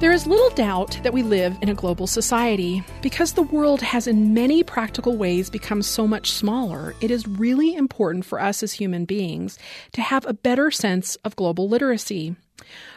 There 0.00 0.12
is 0.12 0.26
little 0.26 0.48
doubt 0.48 0.98
that 1.02 1.12
we 1.12 1.22
live 1.22 1.58
in 1.60 1.68
a 1.68 1.74
global 1.74 2.06
society. 2.06 2.82
Because 3.02 3.34
the 3.34 3.42
world 3.42 3.82
has, 3.82 4.06
in 4.06 4.32
many 4.32 4.62
practical 4.62 5.18
ways, 5.18 5.50
become 5.50 5.82
so 5.82 6.06
much 6.06 6.32
smaller, 6.32 6.94
it 7.02 7.10
is 7.10 7.28
really 7.28 7.74
important 7.74 8.24
for 8.24 8.40
us 8.40 8.62
as 8.62 8.72
human 8.72 9.04
beings 9.04 9.58
to 9.92 10.00
have 10.00 10.24
a 10.24 10.32
better 10.32 10.70
sense 10.70 11.16
of 11.16 11.36
global 11.36 11.68
literacy. 11.68 12.34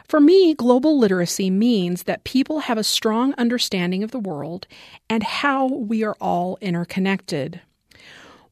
For 0.08 0.22
me, 0.22 0.54
global 0.54 0.98
literacy 0.98 1.50
means 1.50 2.04
that 2.04 2.24
people 2.24 2.60
have 2.60 2.78
a 2.78 2.86
strong 2.86 3.34
understanding 3.38 4.02
of 4.02 4.12
the 4.12 4.20
world 4.20 4.66
and 5.10 5.24
how 5.24 5.68
we 5.68 6.06
are 6.06 6.16
all 6.22 6.58
interconnected. 6.62 7.60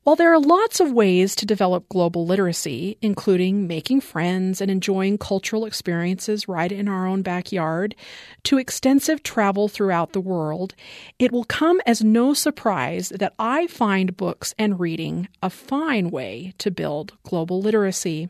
While 0.04 0.16
there 0.16 0.34
are 0.34 0.40
lots 0.40 0.80
of 0.80 0.92
ways 0.92 1.36
to 1.36 1.46
develop 1.46 1.88
global 1.88 2.26
literacy, 2.26 2.98
including 3.04 3.68
making 3.68 4.02
friends 4.02 4.60
and 4.60 4.72
enjoying 4.72 5.20
cultural 5.20 5.64
experiences 5.64 6.48
right 6.48 6.72
in 6.72 6.88
our 6.88 7.06
own 7.06 7.22
backyard, 7.22 7.94
to 8.46 8.58
extensive 8.58 9.22
travel 9.22 9.68
throughout 9.68 10.14
the 10.14 10.20
world, 10.20 10.74
it 11.20 11.32
will 11.32 11.44
come 11.44 11.80
as 11.86 12.04
no 12.04 12.34
surprise 12.34 13.10
that 13.10 13.36
I 13.38 13.68
find 13.68 14.18
books 14.18 14.56
and 14.58 14.80
reading 14.80 15.28
a 15.44 15.52
fine 15.52 16.10
way 16.10 16.56
to 16.58 16.72
build 16.72 17.16
global 17.22 17.62
literacy. 17.62 18.28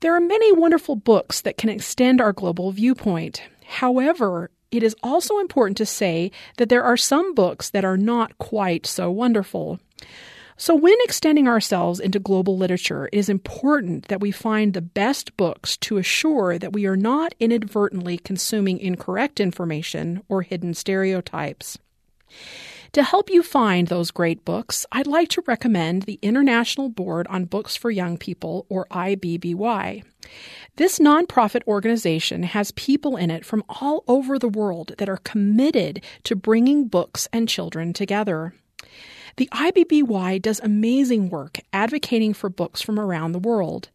There 0.00 0.16
are 0.16 0.20
many 0.20 0.50
wonderful 0.50 0.96
books 0.96 1.42
that 1.42 1.58
can 1.58 1.70
extend 1.70 2.20
our 2.20 2.32
global 2.32 2.72
viewpoint. 2.72 3.40
However, 3.66 4.50
it 4.72 4.82
is 4.82 4.96
also 5.00 5.38
important 5.38 5.76
to 5.76 5.86
say 5.86 6.32
that 6.56 6.70
there 6.70 6.82
are 6.82 6.96
some 6.96 7.34
books 7.34 7.70
that 7.70 7.84
are 7.84 7.96
not 7.96 8.36
quite 8.38 8.84
so 8.84 9.12
wonderful. 9.12 9.78
So, 10.58 10.74
when 10.74 10.96
extending 11.04 11.46
ourselves 11.46 12.00
into 12.00 12.18
global 12.18 12.56
literature, 12.56 13.10
it 13.12 13.18
is 13.18 13.28
important 13.28 14.08
that 14.08 14.20
we 14.20 14.30
find 14.30 14.72
the 14.72 14.80
best 14.80 15.36
books 15.36 15.76
to 15.78 15.98
assure 15.98 16.58
that 16.58 16.72
we 16.72 16.86
are 16.86 16.96
not 16.96 17.34
inadvertently 17.38 18.16
consuming 18.16 18.78
incorrect 18.78 19.38
information 19.38 20.22
or 20.28 20.40
hidden 20.40 20.72
stereotypes. 20.72 21.76
To 22.92 23.02
help 23.02 23.28
you 23.28 23.42
find 23.42 23.88
those 23.88 24.10
great 24.10 24.46
books, 24.46 24.86
I'd 24.90 25.06
like 25.06 25.28
to 25.30 25.44
recommend 25.46 26.02
the 26.04 26.18
International 26.22 26.88
Board 26.88 27.26
on 27.28 27.44
Books 27.44 27.76
for 27.76 27.90
Young 27.90 28.16
People, 28.16 28.64
or 28.70 28.86
IBBY. 28.90 30.02
This 30.76 30.98
nonprofit 30.98 31.66
organization 31.66 32.44
has 32.44 32.70
people 32.70 33.18
in 33.18 33.30
it 33.30 33.44
from 33.44 33.62
all 33.68 34.04
over 34.08 34.38
the 34.38 34.48
world 34.48 34.94
that 34.96 35.10
are 35.10 35.18
committed 35.18 36.02
to 36.24 36.34
bringing 36.34 36.88
books 36.88 37.28
and 37.34 37.46
children 37.46 37.92
together. 37.92 38.54
The 39.36 39.50
IBBY 39.52 40.40
does 40.40 40.60
amazing 40.60 41.28
work 41.28 41.60
advocating 41.70 42.32
for 42.32 42.48
books 42.48 42.80
from 42.80 42.98
around 42.98 43.32
the 43.32 43.38
world. 43.38 43.90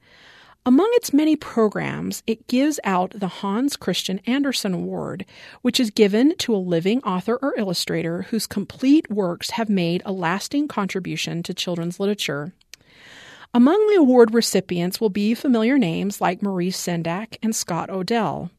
Among 0.68 0.88
its 0.94 1.12
many 1.12 1.36
programs, 1.36 2.22
it 2.28 2.46
gives 2.46 2.80
out 2.84 3.14
the 3.16 3.28
Hans 3.28 3.76
Christian 3.76 4.20
Andersen 4.28 4.76
Award, 4.76 5.26
which 5.64 5.80
is 5.80 5.90
given 5.90 6.36
to 6.38 6.54
a 6.54 6.58
living 6.58 7.02
author 7.02 7.40
or 7.42 7.58
illustrator 7.58 8.22
whose 8.24 8.46
complete 8.46 9.10
works 9.10 9.52
have 9.52 9.68
made 9.68 10.04
a 10.06 10.12
lasting 10.12 10.68
contribution 10.68 11.42
to 11.42 11.56
children's 11.56 12.00
literature. 12.00 12.54
Among 13.52 13.88
the 13.88 13.96
award 13.96 14.36
recipients 14.36 15.02
will 15.02 15.10
be 15.10 15.34
familiar 15.34 15.80
names 15.80 16.22
like 16.22 16.44
Maurice 16.44 16.80
Sendak 16.80 17.38
and 17.42 17.56
Scott 17.56 17.90
O'Dell. 17.90 18.52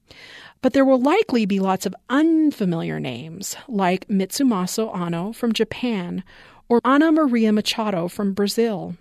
But 0.60 0.72
there 0.72 0.84
will 0.84 1.00
likely 1.00 1.46
be 1.46 1.60
lots 1.60 1.86
of 1.86 1.94
unfamiliar 2.10 2.98
names 2.98 3.56
like 3.68 4.08
Mitsumasa 4.08 4.94
Anno 4.94 5.32
from 5.32 5.52
Japan 5.52 6.24
or 6.72 6.80
Ana 6.86 7.12
Maria 7.12 7.52
Machado 7.52 8.08
from 8.08 8.32
Brazil. 8.32 8.96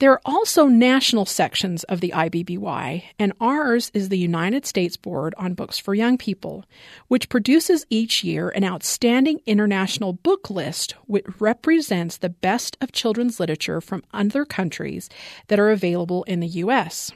There 0.00 0.10
are 0.10 0.20
also 0.24 0.66
national 0.66 1.24
sections 1.24 1.84
of 1.84 2.00
the 2.00 2.12
IBBY, 2.12 3.04
and 3.16 3.32
ours 3.40 3.92
is 3.94 4.08
the 4.08 4.18
United 4.18 4.66
States 4.66 4.96
Board 4.96 5.32
on 5.38 5.54
Books 5.54 5.78
for 5.78 5.94
Young 5.94 6.18
People, 6.18 6.64
which 7.06 7.28
produces 7.28 7.86
each 7.90 8.24
year 8.24 8.48
an 8.48 8.64
outstanding 8.64 9.38
international 9.46 10.12
book 10.12 10.50
list 10.50 10.96
which 11.06 11.26
represents 11.38 12.16
the 12.16 12.28
best 12.28 12.76
of 12.80 12.90
children's 12.90 13.38
literature 13.38 13.80
from 13.80 14.02
other 14.12 14.44
countries 14.44 15.08
that 15.46 15.60
are 15.60 15.70
available 15.70 16.24
in 16.24 16.40
the 16.40 16.48
U.S. 16.48 17.12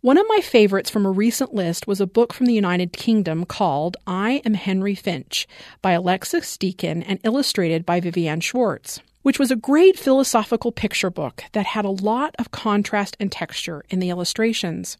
One 0.00 0.16
of 0.16 0.26
my 0.28 0.38
favorites 0.40 0.90
from 0.90 1.04
a 1.04 1.10
recent 1.10 1.52
list 1.52 1.88
was 1.88 2.00
a 2.00 2.06
book 2.06 2.32
from 2.32 2.46
the 2.46 2.54
United 2.54 2.92
Kingdom 2.92 3.44
called 3.44 3.96
I 4.06 4.42
Am 4.44 4.54
Henry 4.54 4.94
Finch 4.94 5.48
by 5.82 5.90
Alexis 5.90 6.56
Deacon 6.56 7.02
and 7.02 7.18
illustrated 7.24 7.84
by 7.84 8.00
Viviane 8.00 8.40
Schwarz, 8.40 9.00
which 9.22 9.40
was 9.40 9.50
a 9.50 9.56
great 9.56 9.98
philosophical 9.98 10.70
picture 10.70 11.10
book 11.10 11.42
that 11.50 11.66
had 11.66 11.84
a 11.84 11.90
lot 11.90 12.36
of 12.38 12.52
contrast 12.52 13.16
and 13.18 13.32
texture 13.32 13.84
in 13.90 13.98
the 13.98 14.08
illustrations. 14.08 14.98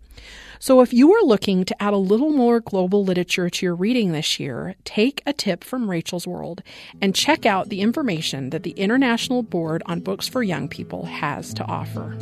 So 0.58 0.80
if 0.80 0.92
you 0.92 1.14
are 1.14 1.22
looking 1.22 1.64
to 1.66 1.80
add 1.80 1.94
a 1.94 1.96
little 1.96 2.30
more 2.30 2.58
global 2.58 3.04
literature 3.04 3.48
to 3.48 3.66
your 3.66 3.76
reading 3.76 4.10
this 4.10 4.40
year, 4.40 4.74
take 4.82 5.22
a 5.24 5.32
tip 5.32 5.62
from 5.62 5.88
Rachel's 5.88 6.26
World 6.26 6.60
and 7.00 7.14
check 7.14 7.46
out 7.46 7.68
the 7.68 7.82
information 7.82 8.50
that 8.50 8.64
the 8.64 8.72
International 8.72 9.44
Board 9.44 9.80
on 9.86 10.00
Books 10.00 10.26
for 10.26 10.42
Young 10.42 10.66
People 10.66 11.04
has 11.04 11.54
to 11.54 11.64
offer. 11.66 12.18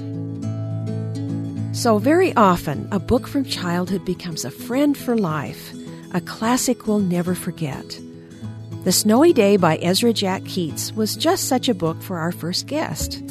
So, 1.76 1.98
very 1.98 2.34
often, 2.36 2.88
a 2.90 2.98
book 2.98 3.28
from 3.28 3.44
childhood 3.44 4.02
becomes 4.06 4.46
a 4.46 4.50
friend 4.50 4.96
for 4.96 5.14
life, 5.14 5.74
a 6.14 6.22
classic 6.22 6.86
we'll 6.86 7.00
never 7.00 7.34
forget. 7.34 8.00
The 8.84 8.92
Snowy 8.92 9.34
Day 9.34 9.58
by 9.58 9.76
Ezra 9.82 10.14
Jack 10.14 10.42
Keats 10.46 10.92
was 10.94 11.14
just 11.14 11.48
such 11.48 11.68
a 11.68 11.74
book 11.74 12.00
for 12.00 12.16
our 12.16 12.32
first 12.32 12.66
guest. 12.66 13.22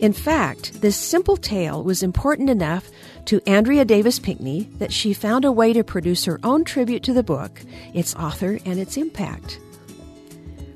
In 0.00 0.14
fact, 0.14 0.80
this 0.80 0.96
simple 0.96 1.36
tale 1.36 1.84
was 1.84 2.02
important 2.02 2.48
enough 2.48 2.90
to 3.26 3.42
Andrea 3.46 3.84
Davis 3.84 4.18
Pinkney 4.18 4.70
that 4.78 4.90
she 4.90 5.12
found 5.12 5.44
a 5.44 5.52
way 5.52 5.74
to 5.74 5.84
produce 5.84 6.24
her 6.24 6.40
own 6.42 6.64
tribute 6.64 7.02
to 7.02 7.12
the 7.12 7.22
book, 7.22 7.60
its 7.92 8.14
author, 8.14 8.58
and 8.64 8.78
its 8.78 8.96
impact. 8.96 9.60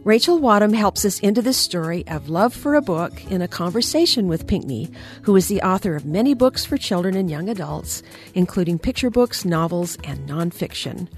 Rachel 0.06 0.38
Wadham 0.38 0.72
helps 0.72 1.04
us 1.04 1.18
into 1.18 1.42
the 1.42 1.52
story 1.52 2.06
of 2.06 2.28
love 2.28 2.54
for 2.54 2.76
a 2.76 2.80
book 2.80 3.24
in 3.24 3.42
a 3.42 3.48
conversation 3.48 4.28
with 4.28 4.46
Pinkney, 4.46 4.88
who 5.22 5.34
is 5.34 5.48
the 5.48 5.60
author 5.62 5.96
of 5.96 6.06
many 6.06 6.32
books 6.32 6.64
for 6.64 6.76
children 6.76 7.16
and 7.16 7.28
young 7.28 7.48
adults, 7.48 8.04
including 8.32 8.78
picture 8.78 9.10
books, 9.10 9.44
novels, 9.44 9.98
and 10.04 10.28
nonfiction. 10.28 11.08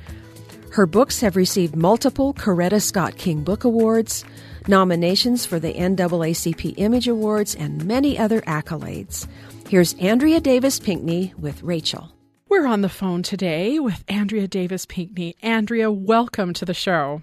Her 0.73 0.87
books 0.87 1.21
have 1.21 1.37
received 1.37 1.77
multiple 1.77 2.33
Coretta 2.33 2.81
Scott 2.81 3.19
King 3.19 3.45
Book 3.45 3.65
Awards, 3.65 4.25
nominations 4.69 5.45
for 5.45 5.61
the 5.61 5.75
NAACP 5.75 6.73
Image 6.79 7.09
Awards, 7.09 7.55
and 7.57 7.85
many 7.85 8.19
other 8.19 8.41
accolades. 8.41 9.29
Here's 9.69 9.93
Andrea 9.97 10.41
Davis 10.41 10.81
Pinkney 10.81 11.35
with 11.37 11.63
Rachel. 11.63 12.11
We're 12.49 12.67
on 12.67 12.81
the 12.81 12.89
phone 12.89 13.23
today 13.23 13.79
with 13.81 14.03
Andrea 14.09 14.49
Davis 14.49 14.87
Pinkney. 14.87 15.37
Andrea, 15.43 15.93
welcome 15.93 16.55
to 16.55 16.65
the 16.65 16.73
show. 16.73 17.23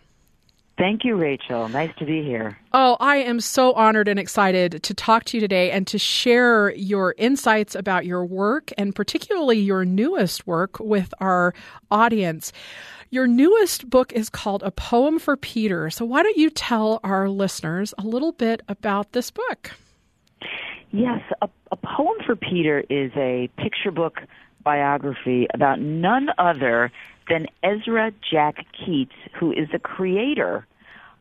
Thank 0.77 1.05
you, 1.05 1.15
Rachel. 1.15 1.69
Nice 1.69 1.91
to 1.99 2.05
be 2.05 2.21
here. 2.21 2.57
Oh, 2.73 2.97
I 2.99 3.17
am 3.17 3.39
so 3.39 3.71
honored 3.73 4.09
and 4.09 4.19
excited 4.19 4.83
to 4.83 4.93
talk 4.93 5.23
to 5.25 5.37
you 5.37 5.41
today 5.41 5.71
and 5.71 5.87
to 5.87 5.97
share 5.97 6.73
your 6.75 7.15
insights 7.17 7.75
about 7.75 8.05
your 8.05 8.25
work 8.25 8.73
and 8.77 8.93
particularly 8.93 9.57
your 9.57 9.85
newest 9.85 10.45
work 10.45 10.77
with 10.79 11.13
our 11.21 11.53
audience. 11.89 12.51
Your 13.09 13.25
newest 13.25 13.89
book 13.89 14.11
is 14.11 14.29
called 14.29 14.63
A 14.63 14.71
Poem 14.71 15.17
for 15.17 15.37
Peter. 15.37 15.89
So, 15.89 16.03
why 16.03 16.23
don't 16.23 16.37
you 16.37 16.49
tell 16.49 16.99
our 17.05 17.29
listeners 17.29 17.93
a 17.97 18.01
little 18.01 18.33
bit 18.33 18.61
about 18.67 19.13
this 19.13 19.31
book? 19.31 19.71
Yes, 20.91 21.21
A, 21.41 21.47
a 21.71 21.77
Poem 21.77 22.17
for 22.25 22.35
Peter 22.35 22.83
is 22.89 23.11
a 23.15 23.49
picture 23.57 23.91
book 23.91 24.19
biography 24.65 25.47
about 25.53 25.79
none 25.79 26.29
other 26.37 26.91
than 27.29 27.47
Ezra 27.63 28.11
Jack 28.29 28.65
Keats, 28.73 29.15
who 29.39 29.51
is 29.51 29.67
the 29.71 29.79
creator 29.79 30.65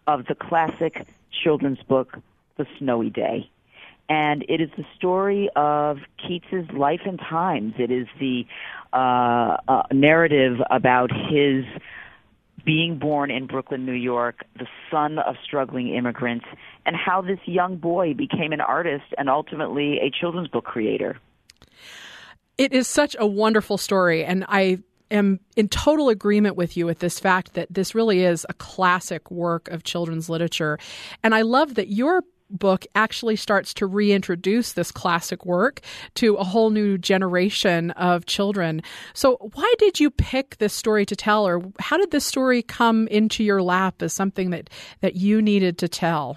of 0.07 0.27
the 0.27 0.35
classic 0.35 1.07
children's 1.43 1.83
book, 1.83 2.19
The 2.57 2.67
Snowy 2.79 3.11
Day. 3.11 3.51
And 4.09 4.45
it 4.49 4.61
is 4.61 4.69
the 4.77 4.85
story 4.97 5.49
of 5.57 5.99
Keats's 6.19 6.71
life 6.73 7.01
and 7.07 7.19
times. 7.19 7.75
It 7.79 7.91
is 7.91 8.07
the 8.21 8.47
uh, 8.93 9.57
uh, 9.67 9.83
narrative 9.93 10.59
about 10.71 11.11
his 11.11 11.65
being 12.65 12.99
born 12.99 13.31
in 13.31 13.47
Brooklyn, 13.47 13.85
New 13.85 13.93
York, 13.93 14.45
the 14.59 14.67
son 14.91 15.19
of 15.19 15.37
struggling 15.45 15.95
immigrants, 15.95 16.47
and 16.87 16.97
how 16.97 17.21
this 17.21 17.39
young 17.47 17.77
boy 17.77 18.15
became 18.15 18.53
an 18.53 18.61
artist 18.61 19.05
and 19.19 19.29
ultimately 19.29 19.99
a 20.01 20.11
children's 20.11 20.49
book 20.49 20.65
creator. 20.65 21.19
It 22.57 22.73
is 22.73 22.87
such 22.87 23.17
a 23.19 23.27
wonderful 23.27 23.79
story, 23.79 24.25
and 24.25 24.45
I 24.49 24.79
am 25.15 25.41
in 25.57 25.69
total 25.69 26.09
agreement 26.09 26.57
with 26.57 26.77
you 26.77 26.87
with 26.87 26.99
this 26.99 27.19
fact 27.19 27.55
that 27.55 27.69
this 27.71 27.95
really 27.95 28.25
is 28.25 28.45
a 28.49 28.55
classic 28.55 29.31
work 29.31 29.69
of 29.69 29.85
children's 29.85 30.29
literature. 30.29 30.79
And 31.23 31.35
I 31.35 31.43
love 31.43 31.75
that 31.77 31.89
your 31.89 32.23
book 32.51 32.87
actually 32.95 33.37
starts 33.37 33.75
to 33.75 33.87
reintroduce 33.87 34.75
this 34.75 34.91
classic 34.91 35.45
work 35.47 35.81
to 36.15 36.35
a 36.35 36.45
whole 36.45 36.71
new 36.71 36.99
generation 36.99 37.91
of 37.93 38.27
children. 38.27 38.83
So, 39.15 39.37
why 39.55 39.75
did 39.79 39.99
you 39.99 40.11
pick 40.11 40.59
this 40.59 40.75
story 40.75 41.07
to 41.07 41.17
tell, 41.17 41.47
or 41.47 41.63
how 41.81 41.97
did 41.97 42.11
this 42.11 42.25
story 42.25 42.63
come 42.63 43.09
into 43.09 43.43
your 43.43 43.63
lap 43.63 44.03
as 44.03 44.13
something 44.13 44.51
that, 44.51 44.71
that 45.01 45.17
you 45.17 45.41
needed 45.41 45.79
to 45.79 45.89
tell? 45.89 46.37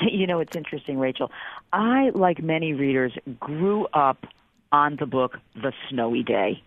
You 0.00 0.26
know, 0.26 0.40
it's 0.40 0.56
interesting, 0.56 0.98
Rachel. 0.98 1.30
I, 1.72 2.10
like 2.14 2.42
many 2.42 2.72
readers, 2.72 3.12
grew 3.38 3.86
up 3.92 4.26
on 4.72 4.96
the 4.98 5.06
book 5.06 5.38
The 5.54 5.72
Snowy 5.88 6.22
Day. 6.22 6.62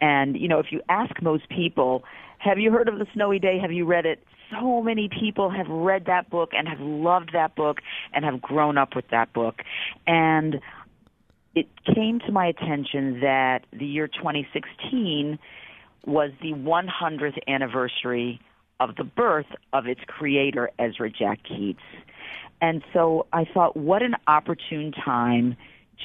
And, 0.00 0.36
you 0.36 0.48
know, 0.48 0.58
if 0.58 0.66
you 0.70 0.82
ask 0.88 1.22
most 1.22 1.48
people, 1.48 2.04
have 2.38 2.58
you 2.58 2.70
heard 2.70 2.88
of 2.88 2.98
The 2.98 3.06
Snowy 3.14 3.38
Day? 3.38 3.58
Have 3.58 3.72
you 3.72 3.86
read 3.86 4.04
it? 4.04 4.22
So 4.50 4.82
many 4.82 5.08
people 5.08 5.50
have 5.50 5.68
read 5.68 6.04
that 6.06 6.28
book 6.28 6.50
and 6.52 6.68
have 6.68 6.80
loved 6.80 7.30
that 7.32 7.54
book 7.54 7.78
and 8.12 8.24
have 8.24 8.42
grown 8.42 8.76
up 8.76 8.94
with 8.94 9.08
that 9.10 9.32
book. 9.32 9.62
And 10.06 10.60
it 11.54 11.68
came 11.94 12.20
to 12.20 12.32
my 12.32 12.46
attention 12.46 13.20
that 13.20 13.64
the 13.72 13.86
year 13.86 14.08
2016 14.08 15.38
was 16.04 16.32
the 16.42 16.52
100th 16.52 17.38
anniversary 17.48 18.40
of 18.80 18.96
the 18.96 19.04
birth 19.04 19.46
of 19.72 19.86
its 19.86 20.00
creator, 20.06 20.70
Ezra 20.78 21.08
Jack 21.08 21.40
Keats. 21.44 21.80
And 22.60 22.82
so 22.92 23.26
I 23.32 23.44
thought, 23.44 23.76
what 23.76 24.02
an 24.02 24.16
opportune 24.26 24.92
time 24.92 25.56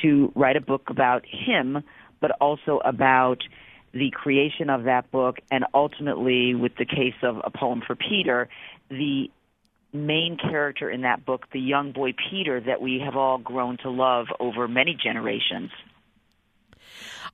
to 0.01 0.31
write 0.35 0.55
a 0.55 0.61
book 0.61 0.89
about 0.89 1.25
him, 1.25 1.83
but 2.19 2.31
also 2.41 2.79
about 2.83 3.39
the 3.93 4.11
creation 4.11 4.69
of 4.69 4.83
that 4.83 5.09
book, 5.11 5.37
and 5.51 5.65
ultimately, 5.73 6.53
with 6.53 6.75
the 6.77 6.85
case 6.85 7.15
of 7.23 7.41
A 7.43 7.49
Poem 7.49 7.81
for 7.85 7.95
Peter, 7.95 8.47
the 8.89 9.31
main 9.91 10.37
character 10.37 10.89
in 10.89 11.01
that 11.01 11.25
book, 11.25 11.47
the 11.51 11.59
young 11.59 11.91
boy 11.91 12.13
Peter, 12.29 12.61
that 12.61 12.81
we 12.81 13.01
have 13.03 13.15
all 13.15 13.39
grown 13.39 13.77
to 13.77 13.89
love 13.89 14.27
over 14.39 14.67
many 14.67 14.95
generations. 15.01 15.71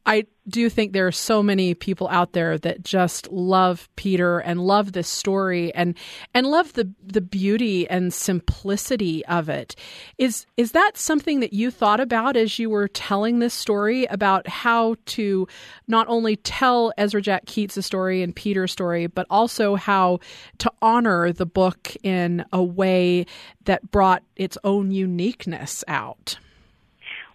I 0.05 0.25
do 0.47 0.69
think 0.69 0.93
there 0.93 1.07
are 1.07 1.11
so 1.11 1.41
many 1.41 1.73
people 1.73 2.07
out 2.09 2.33
there 2.33 2.59
that 2.59 2.83
just 2.83 3.31
love 3.31 3.89
Peter 3.95 4.37
and 4.37 4.59
love 4.59 4.91
this 4.91 5.07
story 5.07 5.73
and 5.73 5.97
and 6.33 6.45
love 6.45 6.73
the 6.73 6.91
the 7.03 7.21
beauty 7.21 7.89
and 7.89 8.13
simplicity 8.13 9.25
of 9.25 9.49
it. 9.49 9.75
Is 10.19 10.45
is 10.57 10.73
that 10.73 10.97
something 10.97 11.39
that 11.39 11.53
you 11.53 11.71
thought 11.71 11.99
about 11.99 12.37
as 12.37 12.59
you 12.59 12.69
were 12.69 12.87
telling 12.87 13.39
this 13.39 13.55
story 13.55 14.05
about 14.05 14.47
how 14.47 14.95
to 15.07 15.47
not 15.87 16.07
only 16.07 16.35
tell 16.35 16.93
Ezra 16.97 17.21
Jack 17.21 17.45
Keats' 17.45 17.83
story 17.83 18.21
and 18.21 18.35
Peter's 18.35 18.71
story, 18.71 19.07
but 19.07 19.25
also 19.31 19.75
how 19.75 20.19
to 20.59 20.71
honor 20.81 21.31
the 21.31 21.47
book 21.47 21.95
in 22.03 22.45
a 22.53 22.63
way 22.63 23.25
that 23.63 23.89
brought 23.89 24.21
its 24.35 24.57
own 24.63 24.91
uniqueness 24.91 25.83
out? 25.87 26.37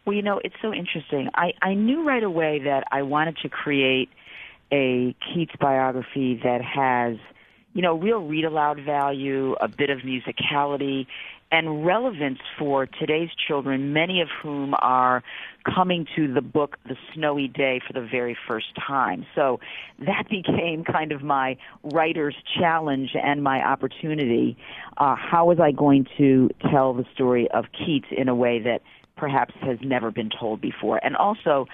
Well, 0.04 0.16
you 0.16 0.22
know, 0.22 0.40
it's 0.42 0.54
so 0.62 0.72
interesting. 0.72 1.28
I, 1.34 1.52
I 1.60 1.74
knew 1.74 2.06
right 2.06 2.22
away 2.22 2.60
that 2.64 2.84
I 2.90 3.02
wanted 3.02 3.36
to 3.42 3.48
create 3.48 4.08
a 4.72 5.14
Keats 5.20 5.52
biography 5.60 6.40
that 6.42 6.62
has, 6.62 7.16
you 7.74 7.82
know, 7.82 7.98
real 7.98 8.20
read 8.20 8.44
aloud 8.44 8.80
value, 8.80 9.54
a 9.60 9.68
bit 9.68 9.90
of 9.90 10.00
musicality, 10.00 11.06
and 11.52 11.84
relevance 11.84 12.38
for 12.58 12.86
today's 12.86 13.30
children, 13.48 13.92
many 13.92 14.20
of 14.20 14.28
whom 14.42 14.74
are 14.78 15.22
coming 15.64 16.06
to 16.14 16.32
the 16.32 16.40
book 16.40 16.76
The 16.88 16.96
Snowy 17.12 17.48
Day 17.48 17.80
for 17.84 17.92
the 17.92 18.06
very 18.06 18.36
first 18.46 18.68
time. 18.76 19.26
So 19.34 19.58
that 19.98 20.24
became 20.30 20.84
kind 20.84 21.12
of 21.12 21.22
my 21.22 21.56
writer's 21.82 22.36
challenge 22.58 23.10
and 23.20 23.42
my 23.42 23.62
opportunity. 23.62 24.56
Uh, 24.96 25.16
how 25.16 25.46
was 25.46 25.58
I 25.58 25.72
going 25.72 26.06
to 26.18 26.50
tell 26.70 26.94
the 26.94 27.04
story 27.12 27.50
of 27.50 27.66
Keats 27.72 28.06
in 28.16 28.28
a 28.28 28.34
way 28.34 28.60
that 28.60 28.82
perhaps 29.20 29.54
has 29.60 29.78
never 29.82 30.10
been 30.10 30.30
told 30.40 30.60
before, 30.60 30.98
and 31.04 31.14
also 31.14 31.66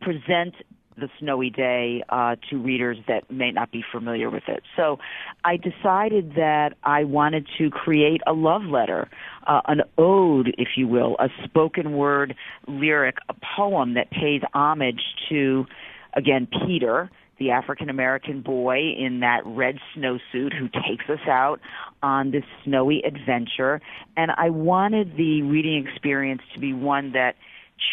present 0.00 0.54
the 0.96 1.08
snowy 1.18 1.48
day 1.48 2.02
uh, 2.10 2.36
to 2.50 2.58
readers 2.58 2.98
that 3.08 3.30
may 3.30 3.50
not 3.50 3.72
be 3.72 3.82
familiar 3.90 4.28
with 4.28 4.42
it. 4.48 4.62
So 4.76 4.98
I 5.44 5.56
decided 5.56 6.34
that 6.34 6.74
I 6.84 7.04
wanted 7.04 7.46
to 7.58 7.70
create 7.70 8.20
a 8.26 8.34
love 8.34 8.64
letter, 8.64 9.08
uh, 9.46 9.62
an 9.66 9.80
ode, 9.96 10.54
if 10.58 10.68
you 10.76 10.86
will, 10.86 11.16
a 11.18 11.28
spoken 11.44 11.92
word 11.92 12.34
lyric, 12.68 13.16
a 13.30 13.34
poem 13.56 13.94
that 13.94 14.10
pays 14.10 14.42
homage 14.52 15.00
to, 15.30 15.64
again, 16.14 16.46
Peter, 16.66 17.10
the 17.40 17.50
African 17.50 17.88
American 17.88 18.42
boy 18.42 18.92
in 18.96 19.20
that 19.20 19.40
red 19.44 19.78
snowsuit 19.96 20.52
who 20.56 20.68
takes 20.68 21.08
us 21.08 21.26
out 21.26 21.58
on 22.02 22.30
this 22.30 22.44
snowy 22.62 23.02
adventure. 23.02 23.80
And 24.16 24.30
I 24.36 24.50
wanted 24.50 25.16
the 25.16 25.42
reading 25.42 25.86
experience 25.86 26.42
to 26.54 26.60
be 26.60 26.74
one 26.74 27.12
that 27.12 27.36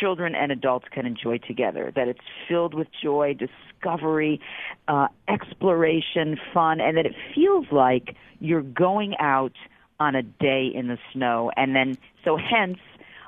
children 0.01 0.35
and 0.35 0.51
adults 0.51 0.87
can 0.91 1.05
enjoy 1.05 1.37
together, 1.37 1.93
that 1.95 2.09
it's 2.09 2.19
filled 2.47 2.73
with 2.73 2.89
joy, 3.01 3.33
discovery, 3.33 4.41
uh, 4.89 5.07
exploration, 5.29 6.37
fun, 6.53 6.81
and 6.81 6.97
that 6.97 7.05
it 7.05 7.15
feels 7.33 7.65
like 7.71 8.15
you're 8.41 8.61
going 8.61 9.15
out 9.17 9.53
on 9.97 10.13
a 10.13 10.23
day 10.23 10.67
in 10.67 10.89
the 10.89 10.97
snow. 11.13 11.51
And 11.55 11.73
then, 11.73 11.97
so 12.25 12.37
hence, 12.37 12.79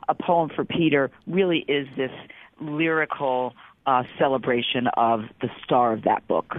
a 0.09 0.15
poem 0.15 0.49
for 0.53 0.65
Peter 0.65 1.11
really 1.27 1.59
is 1.67 1.87
this 1.95 2.11
lyrical 2.59 3.53
uh, 3.89 4.03
celebration 4.19 4.87
of 4.97 5.23
the 5.41 5.49
star 5.63 5.93
of 5.93 6.03
that 6.03 6.27
book. 6.27 6.57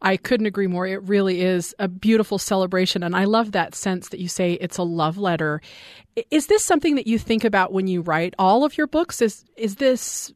I 0.00 0.16
couldn't 0.16 0.46
agree 0.46 0.66
more. 0.66 0.86
It 0.86 1.02
really 1.02 1.42
is 1.42 1.74
a 1.78 1.86
beautiful 1.86 2.38
celebration. 2.38 3.02
And 3.02 3.14
I 3.14 3.24
love 3.24 3.52
that 3.52 3.74
sense 3.74 4.08
that 4.08 4.20
you 4.20 4.28
say 4.28 4.54
it's 4.54 4.78
a 4.78 4.82
love 4.82 5.18
letter. 5.18 5.60
Is 6.30 6.46
this 6.46 6.64
something 6.64 6.94
that 6.94 7.06
you 7.06 7.18
think 7.18 7.44
about 7.44 7.74
when 7.74 7.86
you 7.86 8.00
write 8.00 8.34
all 8.38 8.64
of 8.64 8.78
your 8.78 8.86
books? 8.86 9.20
Is, 9.20 9.44
is 9.58 9.76
this 9.76 10.32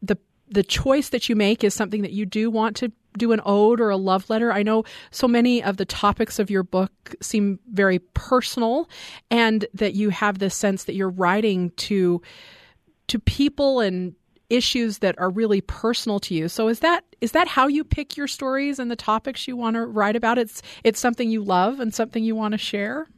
the, 0.00 0.16
the 0.48 0.62
choice 0.62 1.08
that 1.08 1.28
you 1.28 1.34
make 1.34 1.64
is 1.64 1.74
something 1.74 2.02
that 2.02 2.12
you 2.12 2.24
do 2.24 2.48
want 2.50 2.76
to 2.76 2.92
do 3.16 3.32
an 3.32 3.40
ode 3.44 3.80
or 3.80 3.90
a 3.90 3.96
love 3.96 4.30
letter? 4.30 4.52
I 4.52 4.62
know 4.62 4.84
so 5.10 5.26
many 5.26 5.60
of 5.60 5.76
the 5.76 5.84
topics 5.84 6.38
of 6.38 6.50
your 6.52 6.62
book 6.62 7.16
seem 7.20 7.58
very 7.72 7.98
personal 7.98 8.88
and 9.28 9.66
that 9.74 9.94
you 9.94 10.10
have 10.10 10.38
this 10.38 10.54
sense 10.54 10.84
that 10.84 10.94
you're 10.94 11.10
writing 11.10 11.70
to 11.88 12.22
to 13.08 13.18
people 13.18 13.80
and 13.80 14.14
issues 14.50 14.98
that 14.98 15.18
are 15.18 15.30
really 15.30 15.60
personal 15.60 16.18
to 16.20 16.34
you. 16.34 16.48
So 16.48 16.68
is 16.68 16.80
that 16.80 17.04
is 17.20 17.32
that 17.32 17.48
how 17.48 17.66
you 17.66 17.84
pick 17.84 18.16
your 18.16 18.26
stories 18.26 18.78
and 18.78 18.90
the 18.90 18.96
topics 18.96 19.46
you 19.48 19.56
want 19.56 19.74
to 19.74 19.86
write 19.86 20.16
about? 20.16 20.38
It's 20.38 20.62
it's 20.84 21.00
something 21.00 21.30
you 21.30 21.42
love 21.42 21.80
and 21.80 21.94
something 21.94 22.24
you 22.24 22.34
want 22.34 22.52
to 22.52 22.58
share. 22.58 23.08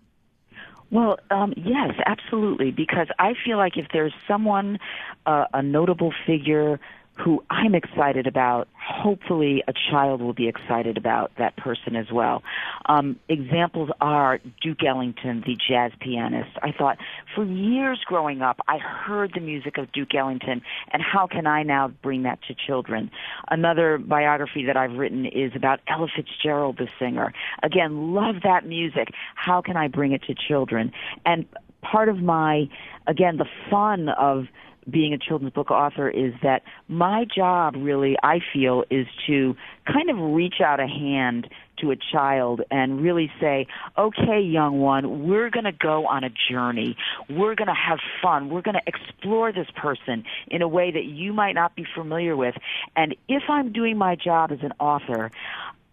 Well, 0.91 1.19
um, 1.31 1.55
yes, 1.57 1.95
absolutely. 2.07 2.73
Because 2.73 3.07
I 3.19 3.35
feel 3.45 3.59
like 3.59 3.77
if 3.77 3.87
there's 3.93 4.13
someone, 4.27 4.79
uh, 5.25 5.45
a 5.55 5.63
notable 5.63 6.13
figure 6.27 6.81
who 7.25 7.45
I'm 7.51 7.75
excited 7.75 8.27
about, 8.27 8.69
hopefully 8.75 9.63
a 9.69 9.73
child 9.91 10.21
will 10.21 10.33
be 10.33 10.49
excited 10.49 10.97
about 10.97 11.31
that 11.39 11.57
person 11.57 11.95
as 11.97 12.11
well. 12.11 12.43
Um, 12.87 13.19
examples 13.29 13.91
are 14.01 14.39
Duke 14.63 14.83
Ellington, 14.83 15.43
the 15.47 15.57
jazz 15.69 15.93
pianist. 16.01 16.51
I 16.63 16.73
thought 16.73 16.99
for 17.35 17.45
years 17.45 18.01
growing 18.07 18.43
up, 18.43 18.59
I 18.69 18.79
heard 18.79 19.33
the 19.35 19.41
music 19.41 19.77
of 19.77 19.93
Duke 19.93 20.15
Ellington, 20.15 20.63
and 20.93 21.03
how 21.03 21.27
can 21.27 21.47
I 21.47 21.63
now 21.63 21.89
bring 21.89 22.23
that 22.23 22.39
to 22.49 22.55
children? 22.55 23.11
Another 23.51 23.99
biography 23.99 24.65
that 24.67 24.77
I've 24.77 24.93
written 24.93 25.27
is 25.27 25.53
about 25.55 25.81
Ella 25.89 26.09
Fitzgerald, 26.15 26.79
the 26.79 26.89
singer. 26.99 27.33
Again, 27.63 28.15
love 28.15 28.37
that 28.45 28.67
music. 28.67 29.09
How 29.35 29.61
can 29.61 29.77
I 29.77 29.89
bring 29.89 30.13
it 30.13 30.23
to 30.25 30.35
children? 30.35 30.93
And 31.27 31.45
part 31.83 32.09
of 32.09 32.19
my, 32.19 32.69
again, 33.07 33.37
the 33.37 33.49
fun 33.71 34.09
of 34.09 34.47
being 34.89 35.13
a 35.13 35.19
children's 35.19 35.53
book 35.53 35.71
author 35.71 36.09
is 36.09 36.33
that 36.43 36.63
my 36.89 37.25
job 37.25 37.75
really, 37.77 38.17
I 38.23 38.41
feel, 38.53 38.85
is 38.91 39.07
to 39.27 39.57
kind 39.87 40.11
of 40.11 40.19
reach 40.19 40.61
out 40.65 40.81
a 40.81 40.87
hand 40.87 41.49
to 41.81 41.91
a 41.91 41.97
child 41.97 42.61
and 42.71 43.01
really 43.01 43.31
say, 43.41 43.67
okay, 43.97 44.41
young 44.41 44.81
one, 44.81 45.27
we're 45.29 45.51
going 45.51 45.65
to 45.65 45.73
go 45.73 46.07
on 46.07 46.25
a 46.25 46.31
journey. 46.51 46.97
We're 47.29 47.55
going 47.55 47.69
to 47.69 47.75
have 47.75 47.99
fun. 48.23 48.51
We're 48.51 48.63
going 48.63 48.75
to 48.75 48.83
explore 48.87 49.53
this 49.53 49.69
person 49.75 50.25
in 50.49 50.63
a 50.63 50.69
way 50.69 50.91
that 50.91 51.05
you 51.05 51.33
might 51.33 51.53
not 51.53 51.75
be 51.75 51.87
familiar 51.95 52.37
with. 52.37 52.55
And 52.97 53.17
if 53.29 53.45
I'm 53.49 53.73
doing 53.73 53.97
my 53.97 54.15
job 54.15 54.53
as 54.53 54.59
an 54.63 54.73
author, 54.79 55.31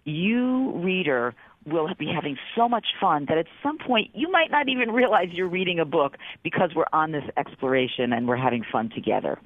you, 0.03 0.71
reader, 0.71 1.35
will 1.67 1.89
be 1.99 2.07
having 2.07 2.37
so 2.55 2.67
much 2.67 2.87
fun 2.99 3.25
that 3.27 3.37
at 3.37 3.47
some 3.61 3.77
point 3.77 4.09
you 4.13 4.31
might 4.31 4.49
not 4.51 4.69
even 4.69 4.91
realize 4.91 5.29
you're 5.31 5.47
reading 5.47 5.79
a 5.79 5.85
book 5.85 6.17
because 6.43 6.71
we're 6.75 6.85
on 6.93 7.11
this 7.11 7.25
exploration 7.35 8.13
and 8.13 8.27
we're 8.27 8.37
having 8.37 8.63
fun 8.71 8.89
together. 8.89 9.39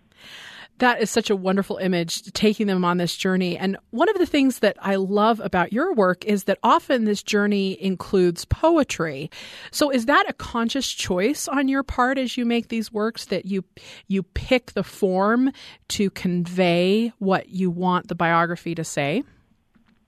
That 0.81 0.99
is 0.99 1.11
such 1.11 1.29
a 1.29 1.35
wonderful 1.35 1.77
image, 1.77 2.23
taking 2.33 2.65
them 2.65 2.83
on 2.83 2.97
this 2.97 3.15
journey. 3.15 3.55
And 3.55 3.77
one 3.91 4.09
of 4.09 4.17
the 4.17 4.25
things 4.25 4.59
that 4.59 4.77
I 4.79 4.95
love 4.95 5.39
about 5.39 5.71
your 5.71 5.93
work 5.93 6.25
is 6.25 6.45
that 6.45 6.57
often 6.63 7.05
this 7.05 7.21
journey 7.21 7.79
includes 7.79 8.45
poetry. 8.45 9.29
So 9.69 9.91
is 9.91 10.07
that 10.07 10.27
a 10.27 10.33
conscious 10.33 10.87
choice 10.87 11.47
on 11.47 11.67
your 11.67 11.83
part 11.83 12.17
as 12.17 12.35
you 12.35 12.45
make 12.45 12.69
these 12.69 12.91
works 12.91 13.25
that 13.25 13.45
you 13.45 13.63
you 14.07 14.23
pick 14.23 14.71
the 14.71 14.83
form 14.83 15.51
to 15.89 16.09
convey 16.09 17.13
what 17.19 17.49
you 17.49 17.69
want 17.69 18.07
the 18.07 18.15
biography 18.15 18.73
to 18.73 18.83
say? 18.83 19.21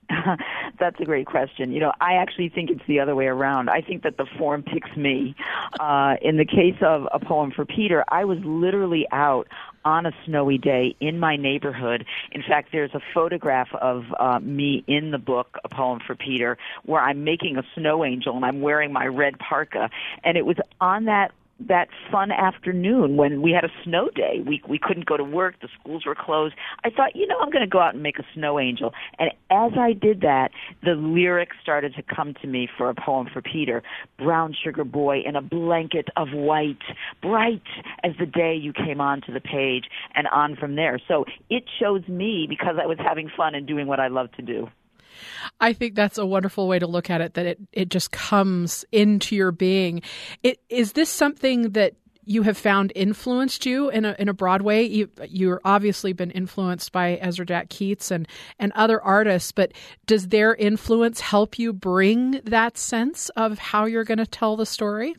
That's 0.80 1.00
a 1.00 1.06
great 1.06 1.27
question. 1.27 1.72
You 1.72 1.80
know, 1.80 1.94
I 2.01 2.15
actually 2.15 2.50
think 2.50 2.70
it's 2.70 2.86
the 2.88 3.00
other 3.00 3.15
way 3.15 3.27
around. 3.27 3.70
I 3.70 3.82
think 3.82 4.03
that 4.03 4.18
the 4.18 4.25
form 4.38 4.63
picks 4.63 4.96
me. 4.96 5.36
Uh, 5.80 6.15
in 6.22 6.38
the 6.38 6.46
case 6.46 6.77
of 6.82 7.08
a 7.12 7.20
poem 7.20 7.51
for 7.51 7.65
Peter, 7.65 8.03
I 8.08 8.25
was 8.25 8.39
literally 8.44 9.08
out 9.12 9.48
on 9.86 10.06
a 10.06 10.12
snowy 10.25 10.58
day 10.58 10.96
in 11.00 11.20
my 11.20 11.36
neighborhood. 11.36 12.06
In 12.32 12.42
fact, 12.42 12.70
there's 12.72 12.94
a 12.94 13.01
photograph 13.13 13.74
of 13.75 14.06
uh, 14.20 14.39
me 14.39 14.84
in 14.88 15.12
the 15.12 15.18
book, 15.18 15.58
A 15.63 15.70
Poem 15.70 16.00
for 16.06 16.15
Peter, 16.15 16.58
where 16.86 17.01
I'm 17.01 17.24
making 17.24 17.58
a 17.58 17.63
snow 17.75 18.03
angel 18.03 18.36
and 18.36 18.46
I'm 18.46 18.62
wearing 18.62 18.92
my 18.94 19.06
red 19.06 19.38
parka. 19.39 19.89
And 20.24 20.38
it 20.38 20.46
was 20.46 20.58
on 20.80 21.06
that 21.06 21.32
that 21.67 21.88
fun 22.12 22.32
afternoon 22.32 23.17
when 23.17 23.41
we 23.41 23.51
had 23.51 23.63
a 23.63 23.72
snow 23.84 24.10
day. 24.15 24.41
We 24.46 24.62
we 24.67 24.79
couldn't 24.79 25.05
go 25.05 25.17
to 25.17 25.24
work, 25.24 25.55
the 25.62 25.70
schools 25.79 26.05
were 26.05 26.15
closed. 26.15 26.55
I 26.84 26.89
thought, 26.89 27.15
you 27.15 27.27
know, 27.27 27.38
I'm 27.39 27.50
going 27.50 27.63
to 27.63 27.70
go 27.70 27.79
out 27.79 27.93
and 27.93 28.03
make 28.03 28.20
a 28.20 28.25
snow 28.34 28.60
angel. 28.60 28.93
And 29.20 29.32
as 29.50 29.72
I 29.77 29.93
did 29.93 30.22
that, 30.22 30.51
the 30.84 30.96
lyrics 30.96 31.55
started 31.62 31.93
to 31.96 32.03
come 32.03 32.34
to 32.41 32.48
me 32.48 32.67
for 32.77 32.89
a 32.89 32.96
poem 32.96 33.27
for 33.32 33.41
Peter. 33.41 33.84
Brown 34.17 34.53
sugar 34.63 34.84
boy 34.84 35.20
in 35.25 35.36
a 35.36 35.41
blanket 35.41 36.08
of 36.17 36.29
white, 36.34 36.84
bright 37.22 37.62
as 38.03 38.13
the 38.20 38.25
day 38.25 38.55
you 38.55 38.74
came 38.74 39.01
onto 39.01 39.34
the 39.34 39.41
page 39.41 39.86
and 40.15 40.27
on 40.27 40.55
from 40.55 40.75
there. 40.75 41.00
So 41.08 41.25
it 41.50 41.63
chose 41.79 42.08
me 42.08 42.46
because 42.50 42.75
I 42.82 42.86
was 42.86 42.98
having 43.00 43.29
fun 43.36 43.55
and 43.55 43.67
doing 43.67 43.88
what 43.88 44.00
I 44.00 44.08
love 44.08 44.32
to 44.34 44.41
do. 44.41 44.70
I 45.60 45.74
think 45.74 45.96
that's 45.96 46.17
a 46.17 46.25
wonderful 46.25 46.67
way 46.67 46.79
to 46.79 46.88
look 46.88 47.10
at 47.10 47.22
it. 47.22 47.34
That 47.34 47.46
it 47.46 47.60
it 47.72 47.89
just 47.89 48.12
comes 48.12 48.86
into 48.91 49.36
your 49.36 49.51
being. 49.51 50.01
It, 50.43 50.60
is 50.70 50.93
this 50.93 51.10
something 51.10 51.72
that 51.72 51.93
you 52.25 52.43
have 52.43 52.58
found 52.58 52.93
influenced 52.96 53.65
you 53.65 53.89
in 53.89 54.05
a 54.05 54.15
in 54.17 54.29
a 54.29 54.34
broad 54.34 54.62
way? 54.62 54.84
You 54.84 55.10
you're 55.27 55.62
obviously 55.65 56.13
been 56.13 56.32
influenced 56.32 56.91
by 56.91 57.15
Ezra 57.15 57.46
Jack 57.46 57.70
Keats 57.70 58.12
and 58.12 58.27
and 58.60 58.72
other 58.74 59.01
artists, 59.01 59.51
but 59.51 59.74
does 60.05 60.29
their 60.29 60.55
influence 60.55 61.20
help 61.22 61.60
you 61.60 61.74
bring 61.74 62.41
that 62.46 62.77
sense 62.77 63.29
of 63.29 63.60
how 63.60 63.86
you're 63.86 64.03
going 64.03 64.17
to 64.20 64.27
tell 64.27 64.55
the 64.55 64.65
story? 64.65 65.15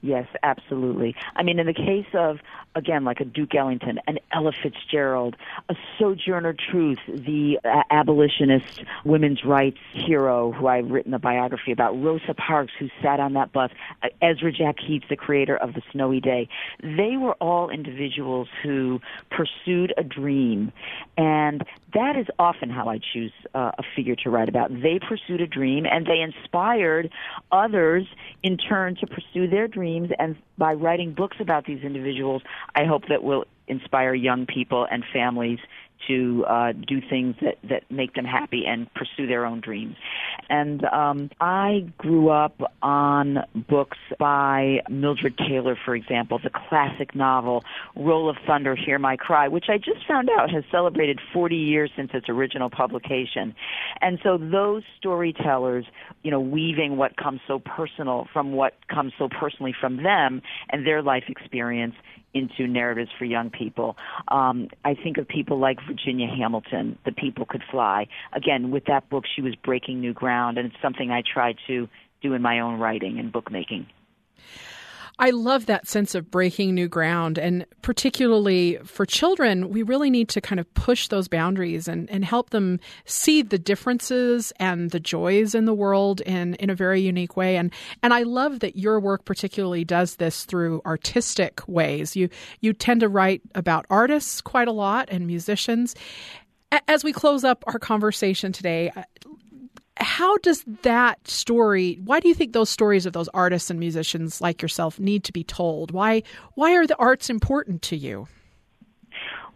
Yes, 0.00 0.26
absolutely. 0.42 1.16
I 1.34 1.42
mean, 1.42 1.58
in 1.58 1.66
the 1.66 1.74
case 1.74 2.06
of 2.14 2.38
again, 2.78 3.04
like 3.04 3.20
a 3.20 3.24
Duke 3.24 3.54
Ellington, 3.54 4.00
an 4.06 4.18
Ella 4.32 4.52
Fitzgerald, 4.62 5.36
a 5.68 5.74
Sojourner 5.98 6.54
Truth, 6.54 7.00
the 7.08 7.58
uh, 7.64 7.82
abolitionist 7.90 8.84
women's 9.04 9.44
rights 9.44 9.78
hero 9.92 10.52
who 10.52 10.68
I've 10.68 10.90
written 10.90 11.12
a 11.12 11.18
biography 11.18 11.72
about, 11.72 12.00
Rosa 12.00 12.34
Parks, 12.34 12.72
who 12.78 12.88
sat 13.02 13.20
on 13.20 13.34
that 13.34 13.52
bus, 13.52 13.70
uh, 14.02 14.08
Ezra 14.22 14.52
Jack 14.52 14.76
Keats, 14.78 15.06
the 15.10 15.16
creator 15.16 15.56
of 15.56 15.74
The 15.74 15.82
Snowy 15.92 16.20
Day. 16.20 16.48
They 16.80 17.16
were 17.18 17.34
all 17.34 17.68
individuals 17.68 18.48
who 18.62 19.00
pursued 19.30 19.92
a 19.96 20.04
dream, 20.04 20.72
and 21.16 21.64
that 21.94 22.16
is 22.16 22.26
often 22.38 22.70
how 22.70 22.88
I 22.88 23.00
choose 23.12 23.32
uh, 23.54 23.72
a 23.78 23.82
figure 23.96 24.14
to 24.16 24.30
write 24.30 24.48
about. 24.48 24.70
They 24.70 25.00
pursued 25.00 25.40
a 25.40 25.46
dream, 25.46 25.84
and 25.84 26.06
they 26.06 26.20
inspired 26.20 27.10
others 27.50 28.06
in 28.42 28.56
turn 28.56 28.94
to 28.96 29.06
pursue 29.06 29.48
their 29.48 29.66
dreams, 29.66 29.87
and 30.18 30.36
by 30.56 30.74
writing 30.74 31.12
books 31.12 31.36
about 31.40 31.64
these 31.66 31.82
individuals, 31.82 32.42
I 32.74 32.84
hope 32.84 33.08
that 33.08 33.22
will 33.22 33.44
inspire 33.66 34.14
young 34.14 34.46
people 34.46 34.86
and 34.90 35.04
families 35.12 35.58
to 36.06 36.44
uh, 36.46 36.72
do 36.72 37.00
things 37.00 37.34
that, 37.42 37.56
that 37.68 37.90
make 37.90 38.14
them 38.14 38.24
happy 38.24 38.64
and 38.66 38.92
pursue 38.94 39.26
their 39.26 39.44
own 39.44 39.60
dreams. 39.60 39.96
And 40.48 40.84
um, 40.84 41.30
I 41.40 41.90
grew 41.98 42.30
up 42.30 42.60
on 42.82 43.38
books 43.68 43.98
by 44.18 44.80
Mildred 44.88 45.36
Taylor, 45.38 45.76
for 45.84 45.94
example, 45.94 46.38
the 46.42 46.50
classic 46.50 47.14
novel 47.14 47.64
Roll 47.96 48.30
of 48.30 48.36
Thunder, 48.46 48.76
Hear 48.76 48.98
My 48.98 49.16
Cry, 49.16 49.48
which 49.48 49.66
I 49.68 49.78
just 49.78 50.06
found 50.06 50.28
out 50.30 50.50
has 50.50 50.64
celebrated 50.70 51.20
40 51.32 51.56
years 51.56 51.90
since 51.96 52.10
its 52.14 52.28
original 52.28 52.70
publication. 52.70 53.54
And 54.00 54.18
so 54.22 54.38
those 54.38 54.82
storytellers, 54.98 55.84
you 56.22 56.30
know, 56.30 56.40
weaving 56.40 56.96
what 56.96 57.16
comes 57.16 57.40
so 57.46 57.58
personal 57.58 58.28
from 58.32 58.52
what 58.52 58.74
comes 58.88 59.12
so 59.18 59.28
personally 59.28 59.74
from 59.78 60.02
them 60.02 60.42
and 60.70 60.86
their 60.86 61.02
life 61.02 61.24
experience 61.28 61.94
into 62.34 62.66
narratives 62.66 63.10
for 63.18 63.24
young 63.24 63.50
people. 63.50 63.96
Um, 64.28 64.68
I 64.84 64.94
think 64.94 65.18
of 65.18 65.26
people 65.26 65.58
like 65.58 65.78
Virginia 65.86 66.28
Hamilton, 66.28 66.98
The 67.04 67.12
People 67.12 67.46
Could 67.46 67.62
Fly. 67.70 68.06
Again, 68.32 68.70
with 68.70 68.84
that 68.86 69.08
book, 69.08 69.24
she 69.34 69.42
was 69.42 69.54
breaking 69.54 70.00
new 70.00 70.12
ground, 70.12 70.58
and 70.58 70.70
it's 70.70 70.82
something 70.82 71.10
I 71.10 71.22
try 71.22 71.54
to 71.66 71.88
do 72.20 72.34
in 72.34 72.42
my 72.42 72.60
own 72.60 72.78
writing 72.78 73.18
and 73.18 73.32
bookmaking. 73.32 73.86
I 75.20 75.30
love 75.30 75.66
that 75.66 75.88
sense 75.88 76.14
of 76.14 76.30
breaking 76.30 76.74
new 76.74 76.86
ground. 76.86 77.38
And 77.38 77.66
particularly 77.82 78.78
for 78.84 79.04
children, 79.04 79.70
we 79.70 79.82
really 79.82 80.10
need 80.10 80.28
to 80.30 80.40
kind 80.40 80.60
of 80.60 80.72
push 80.74 81.08
those 81.08 81.26
boundaries 81.26 81.88
and, 81.88 82.08
and 82.08 82.24
help 82.24 82.50
them 82.50 82.78
see 83.04 83.42
the 83.42 83.58
differences 83.58 84.52
and 84.60 84.92
the 84.92 85.00
joys 85.00 85.54
in 85.54 85.64
the 85.64 85.74
world 85.74 86.20
in, 86.20 86.54
in 86.54 86.70
a 86.70 86.74
very 86.74 87.00
unique 87.00 87.36
way. 87.36 87.56
And, 87.56 87.72
and 88.02 88.14
I 88.14 88.22
love 88.22 88.60
that 88.60 88.76
your 88.76 89.00
work 89.00 89.24
particularly 89.24 89.84
does 89.84 90.16
this 90.16 90.44
through 90.44 90.82
artistic 90.86 91.66
ways. 91.66 92.14
You, 92.14 92.28
you 92.60 92.72
tend 92.72 93.00
to 93.00 93.08
write 93.08 93.42
about 93.56 93.86
artists 93.90 94.40
quite 94.40 94.68
a 94.68 94.72
lot 94.72 95.08
and 95.10 95.26
musicians. 95.26 95.96
As 96.86 97.02
we 97.02 97.12
close 97.12 97.44
up 97.44 97.64
our 97.66 97.78
conversation 97.78 98.52
today, 98.52 98.90
uh, 98.94 99.02
how 99.98 100.36
does 100.38 100.64
that 100.82 101.26
story 101.26 101.98
why 102.04 102.20
do 102.20 102.28
you 102.28 102.34
think 102.34 102.52
those 102.52 102.70
stories 102.70 103.06
of 103.06 103.12
those 103.12 103.28
artists 103.34 103.70
and 103.70 103.78
musicians 103.80 104.40
like 104.40 104.62
yourself 104.62 104.98
need 104.98 105.24
to 105.24 105.32
be 105.32 105.44
told 105.44 105.90
why 105.90 106.22
why 106.54 106.74
are 106.74 106.86
the 106.86 106.96
arts 106.96 107.28
important 107.28 107.82
to 107.82 107.96
you 107.96 108.26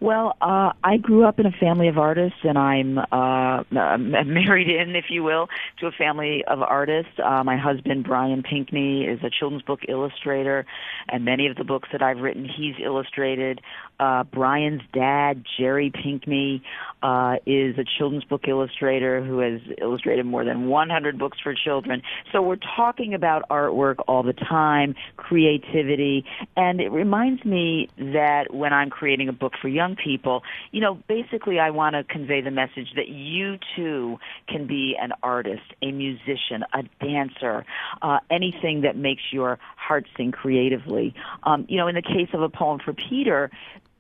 well, 0.03 0.37
uh, 0.43 0.73
I 0.83 0.97
grew 0.97 1.25
up 1.25 1.39
in 1.39 1.47
a 1.47 1.53
family 1.53 1.87
of 1.87 1.97
artists, 1.97 2.41
and 2.43 2.59
I'm 2.59 2.99
uh, 2.99 3.63
married 3.71 4.69
in, 4.69 4.97
if 4.97 5.05
you 5.11 5.23
will, 5.23 5.47
to 5.79 5.87
a 5.87 5.93
family 5.93 6.43
of 6.49 6.61
artists. 6.61 7.13
Uh, 7.25 7.45
my 7.45 7.57
husband, 7.57 8.03
Brian 8.03 8.43
Pinkney, 8.43 9.05
is 9.05 9.21
a 9.23 9.31
children's 9.31 9.63
book 9.63 9.79
illustrator, 9.89 10.67
and 11.09 11.25
many 11.25 11.47
of 11.47 11.57
the 11.57 11.63
books 11.63 11.91
that 11.93 12.03
I've 12.03 12.19
written, 12.19 12.45
he's 12.45 12.75
illustrated. 12.85 13.61
Uh, 14.03 14.25
Brian's 14.25 14.83
dad, 14.93 15.45
Jerry 15.57 15.93
Pinkney, 15.95 16.61
uh, 17.05 17.37
is 17.47 17.79
a 17.79 17.85
children's 17.85 18.25
book 18.25 18.49
illustrator 18.49 19.23
who 19.23 19.39
has 19.39 19.61
illustrated 19.79 20.27
more 20.27 20.45
than 20.45 20.67
100 20.67 21.19
books 21.21 21.39
for 21.41 21.55
children. 21.55 22.03
So 22.33 22.43
we're 22.43 22.57
talking 22.57 23.15
about 23.15 23.49
artwork 23.49 24.03
all 24.09 24.25
the 24.25 24.33
time, 24.33 24.97
creativity, 25.17 26.25
and 26.57 26.81
it 26.81 26.91
reminds 26.91 27.45
me 27.45 27.91
that 27.97 28.53
when 28.53 28.73
I'm 28.73 28.91
creating 28.91 29.29
a 29.29 29.33
book 29.33 29.53
for 29.63 29.69
young 29.69 29.95
people, 29.95 30.43
you 30.73 30.81
know, 30.81 30.99
basically 31.07 31.61
I 31.61 31.71
want 31.71 31.95
to 31.95 32.03
convey 32.03 32.41
the 32.41 32.51
message 32.51 32.95
that 32.97 33.07
you 33.07 33.57
too 33.77 34.19
can 34.49 34.67
be 34.67 34.97
an 35.01 35.13
artist, 35.23 35.63
a 35.81 35.93
musician, 35.93 36.65
a 36.75 36.83
dancer, 37.01 37.65
uh, 38.03 38.19
anything 38.33 38.81
that 38.81 38.97
makes 38.97 39.23
your 39.31 39.61
heart 39.77 40.09
sing 40.17 40.33
creatively. 40.33 41.15
Um, 41.45 41.67
you 41.69 41.77
know, 41.77 41.87
in 41.87 41.95
the 41.95 42.03
case 42.03 42.31
of 42.33 42.43
a 42.43 42.49
poem 42.49 42.81
for 42.85 42.93
Peter, 42.93 43.49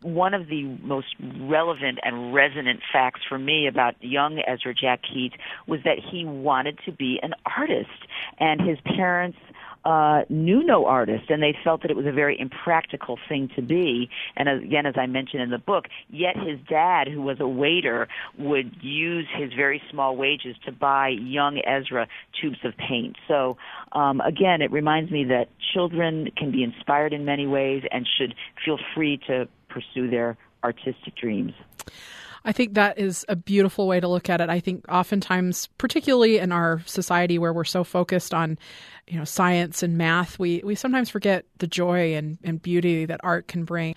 one 0.02 0.34
of 0.34 0.48
the 0.48 0.64
most 0.82 1.14
relevant 1.40 1.98
and 2.02 2.34
resonant 2.34 2.80
facts 2.92 3.20
for 3.28 3.38
me 3.38 3.66
about 3.66 3.94
young 4.00 4.42
Ezra 4.46 4.74
Jack 4.74 5.00
Keats 5.02 5.36
was 5.66 5.80
that 5.84 5.98
he 5.98 6.24
wanted 6.24 6.78
to 6.84 6.92
be 6.92 7.18
an 7.22 7.34
artist, 7.46 7.88
and 8.38 8.60
his 8.60 8.78
parents 8.84 9.38
uh, 9.84 10.22
knew 10.28 10.62
no 10.62 10.86
artist, 10.86 11.28
and 11.28 11.42
they 11.42 11.56
felt 11.64 11.82
that 11.82 11.90
it 11.90 11.96
was 11.96 12.06
a 12.06 12.12
very 12.12 12.38
impractical 12.38 13.18
thing 13.28 13.50
to 13.56 13.62
be. 13.62 14.08
And 14.36 14.48
again, 14.48 14.86
as 14.86 14.94
I 14.96 15.06
mentioned 15.06 15.42
in 15.42 15.50
the 15.50 15.58
book, 15.58 15.86
yet 16.08 16.36
his 16.36 16.58
dad, 16.68 17.08
who 17.08 17.20
was 17.20 17.40
a 17.40 17.48
waiter, 17.48 18.08
would 18.38 18.76
use 18.80 19.26
his 19.36 19.52
very 19.52 19.82
small 19.90 20.16
wages 20.16 20.56
to 20.66 20.72
buy 20.72 21.08
young 21.08 21.60
Ezra 21.66 22.06
tubes 22.40 22.58
of 22.64 22.76
paint. 22.76 23.16
So 23.26 23.56
um, 23.92 24.20
again, 24.20 24.62
it 24.62 24.70
reminds 24.70 25.10
me 25.10 25.24
that 25.24 25.48
children 25.74 26.30
can 26.36 26.52
be 26.52 26.62
inspired 26.62 27.12
in 27.12 27.24
many 27.24 27.46
ways 27.46 27.82
and 27.90 28.06
should 28.18 28.34
feel 28.64 28.78
free 28.94 29.20
to 29.26 29.48
pursue 29.72 30.08
their 30.10 30.36
artistic 30.64 31.14
dreams. 31.16 31.52
I 32.44 32.52
think 32.52 32.74
that 32.74 32.98
is 32.98 33.24
a 33.28 33.36
beautiful 33.36 33.86
way 33.86 34.00
to 34.00 34.08
look 34.08 34.28
at 34.28 34.40
it. 34.40 34.48
I 34.48 34.58
think 34.58 34.84
oftentimes, 34.88 35.68
particularly 35.78 36.38
in 36.38 36.50
our 36.50 36.82
society 36.86 37.38
where 37.38 37.52
we're 37.52 37.64
so 37.64 37.84
focused 37.84 38.34
on, 38.34 38.58
you 39.06 39.16
know, 39.16 39.24
science 39.24 39.82
and 39.82 39.96
math, 39.96 40.38
we, 40.38 40.60
we 40.64 40.74
sometimes 40.74 41.08
forget 41.08 41.44
the 41.58 41.68
joy 41.68 42.14
and, 42.14 42.38
and 42.42 42.60
beauty 42.60 43.04
that 43.04 43.20
art 43.22 43.46
can 43.46 43.64
bring. 43.64 43.94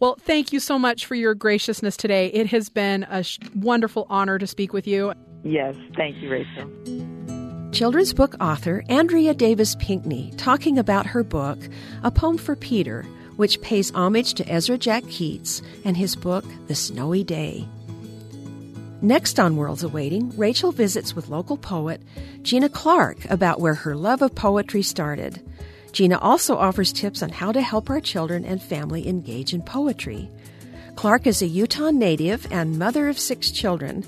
Well, 0.00 0.16
thank 0.18 0.52
you 0.52 0.60
so 0.60 0.78
much 0.78 1.06
for 1.06 1.14
your 1.14 1.34
graciousness 1.34 1.96
today. 1.96 2.28
It 2.28 2.46
has 2.48 2.68
been 2.68 3.04
a 3.04 3.22
sh- 3.22 3.38
wonderful 3.54 4.06
honor 4.08 4.38
to 4.38 4.46
speak 4.46 4.72
with 4.72 4.86
you. 4.86 5.12
Yes, 5.42 5.76
thank 5.94 6.16
you, 6.16 6.30
Rachel. 6.30 7.70
Children's 7.70 8.14
book 8.14 8.34
author 8.40 8.84
Andrea 8.88 9.34
Davis 9.34 9.76
Pinkney 9.76 10.32
talking 10.36 10.78
about 10.78 11.06
her 11.06 11.22
book, 11.22 11.58
A 12.02 12.10
Poem 12.10 12.38
for 12.38 12.56
Peter 12.56 13.04
which 13.36 13.60
pays 13.60 13.90
homage 13.90 14.34
to 14.34 14.48
Ezra 14.48 14.78
Jack 14.78 15.04
Keats 15.08 15.62
and 15.84 15.96
his 15.96 16.16
book, 16.16 16.44
The 16.66 16.74
Snowy 16.74 17.24
Day. 17.24 17.68
Next 19.02 19.38
on 19.38 19.56
Worlds 19.56 19.82
Awaiting, 19.82 20.34
Rachel 20.36 20.72
visits 20.72 21.14
with 21.14 21.28
local 21.28 21.58
poet 21.58 22.00
Gina 22.42 22.68
Clark 22.68 23.30
about 23.30 23.60
where 23.60 23.74
her 23.74 23.94
love 23.94 24.22
of 24.22 24.34
poetry 24.34 24.82
started. 24.82 25.42
Gina 25.92 26.18
also 26.18 26.56
offers 26.56 26.92
tips 26.92 27.22
on 27.22 27.28
how 27.28 27.52
to 27.52 27.60
help 27.60 27.90
our 27.90 28.00
children 28.00 28.44
and 28.44 28.62
family 28.62 29.06
engage 29.06 29.52
in 29.52 29.62
poetry. 29.62 30.30
Clark 30.96 31.26
is 31.26 31.42
a 31.42 31.46
Utah 31.46 31.90
native 31.90 32.50
and 32.50 32.78
mother 32.78 33.08
of 33.08 33.18
six 33.18 33.50
children. 33.50 34.04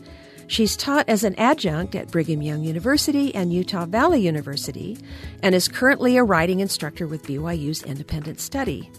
She's 0.46 0.76
taught 0.76 1.08
as 1.08 1.24
an 1.24 1.34
adjunct 1.34 1.94
at 1.94 2.10
Brigham 2.10 2.40
Young 2.40 2.62
University 2.62 3.34
and 3.34 3.52
Utah 3.52 3.86
Valley 3.86 4.20
University 4.20 4.96
and 5.42 5.54
is 5.54 5.68
currently 5.68 6.16
a 6.16 6.24
writing 6.24 6.60
instructor 6.60 7.06
with 7.06 7.24
BYU's 7.24 7.82
Independent 7.82 8.40
Study. 8.40 8.90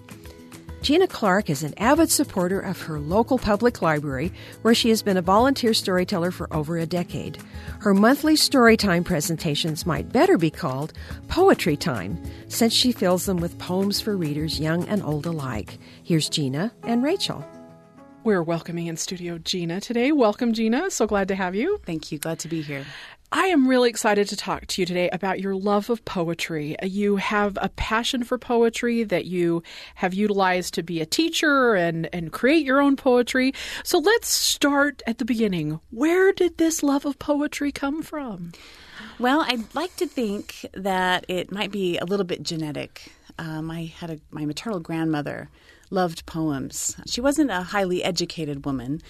Gina 0.87 1.05
Clark 1.05 1.49
is 1.49 1.63
an 1.63 1.73
avid 1.75 2.09
supporter 2.09 2.61
of 2.61 2.81
her 2.83 2.97
local 2.97 3.37
public 3.37 3.81
library, 3.81 4.31
where 4.61 4.73
she 4.73 4.87
has 4.87 5.03
been 5.03 5.17
a 5.17 5.21
volunteer 5.21 5.73
storyteller 5.73 6.31
for 6.31 6.47
over 6.53 6.77
a 6.77 6.85
decade. 6.85 7.37
Her 7.81 7.93
monthly 7.93 8.35
storytime 8.35 9.03
presentations 9.03 9.85
might 9.85 10.13
better 10.13 10.37
be 10.37 10.49
called 10.49 10.93
Poetry 11.27 11.75
Time, 11.75 12.17
since 12.47 12.71
she 12.71 12.93
fills 12.93 13.25
them 13.25 13.35
with 13.35 13.59
poems 13.59 13.99
for 13.99 14.15
readers 14.15 14.61
young 14.61 14.87
and 14.87 15.03
old 15.03 15.25
alike. 15.25 15.77
Here's 16.03 16.29
Gina 16.29 16.71
and 16.83 17.03
Rachel. 17.03 17.45
We're 18.23 18.41
welcoming 18.41 18.87
in 18.87 18.95
studio 18.95 19.39
Gina 19.39 19.81
today. 19.81 20.13
Welcome, 20.13 20.53
Gina. 20.53 20.89
So 20.89 21.05
glad 21.05 21.27
to 21.27 21.35
have 21.35 21.53
you. 21.53 21.81
Thank 21.85 22.13
you. 22.13 22.17
Glad 22.17 22.39
to 22.39 22.47
be 22.47 22.61
here. 22.61 22.85
I 23.31 23.47
am 23.47 23.67
really 23.67 23.89
excited 23.89 24.29
to 24.29 24.37
talk 24.37 24.67
to 24.67 24.81
you 24.81 24.85
today 24.85 25.09
about 25.09 25.41
your 25.41 25.53
love 25.53 25.89
of 25.89 26.05
poetry. 26.05 26.77
You 26.81 27.17
have 27.17 27.57
a 27.61 27.67
passion 27.67 28.23
for 28.23 28.37
poetry 28.37 29.03
that 29.03 29.25
you 29.25 29.63
have 29.95 30.13
utilized 30.13 30.75
to 30.75 30.83
be 30.83 31.01
a 31.01 31.05
teacher 31.05 31.75
and, 31.75 32.07
and 32.13 32.31
create 32.31 32.65
your 32.65 32.79
own 32.79 32.95
poetry. 32.95 33.53
So 33.83 33.99
let's 33.99 34.29
start 34.29 35.01
at 35.05 35.17
the 35.17 35.25
beginning. 35.25 35.81
Where 35.91 36.31
did 36.31 36.57
this 36.57 36.81
love 36.81 37.05
of 37.05 37.19
poetry 37.19 37.73
come 37.73 38.01
from? 38.01 38.53
Well, 39.19 39.41
I'd 39.41 39.75
like 39.75 39.93
to 39.97 40.07
think 40.07 40.65
that 40.73 41.25
it 41.27 41.51
might 41.51 41.71
be 41.71 41.97
a 41.97 42.05
little 42.05 42.25
bit 42.25 42.43
genetic. 42.43 43.11
Um, 43.37 43.69
I 43.69 43.93
had 43.99 44.09
a, 44.09 44.19
my 44.31 44.45
maternal 44.45 44.79
grandmother 44.79 45.49
loved 45.89 46.25
poems. 46.25 46.95
She 47.07 47.19
wasn't 47.19 47.51
a 47.51 47.61
highly 47.61 48.03
educated 48.05 48.65
woman, 48.65 49.01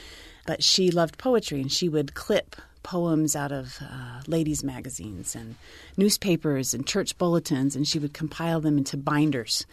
but 0.48 0.64
she 0.64 0.90
loved 0.90 1.20
poetry 1.20 1.62
and 1.62 1.72
she 1.72 1.88
would 1.88 2.16
clip 2.16 2.56
poems 2.88 3.36
out 3.36 3.52
of 3.52 3.80
uh, 3.82 4.22
ladies' 4.28 4.64
magazines 4.64 5.36
and 5.36 5.56
newspapers 5.98 6.74
and 6.74 6.88
church 6.88 7.18
bulletins, 7.18 7.76
and 7.76 7.86
she 7.86 8.00
would 8.00 8.14
compile 8.14 8.62
them 8.62 8.78
into 8.78 8.96
binders. 8.96 9.66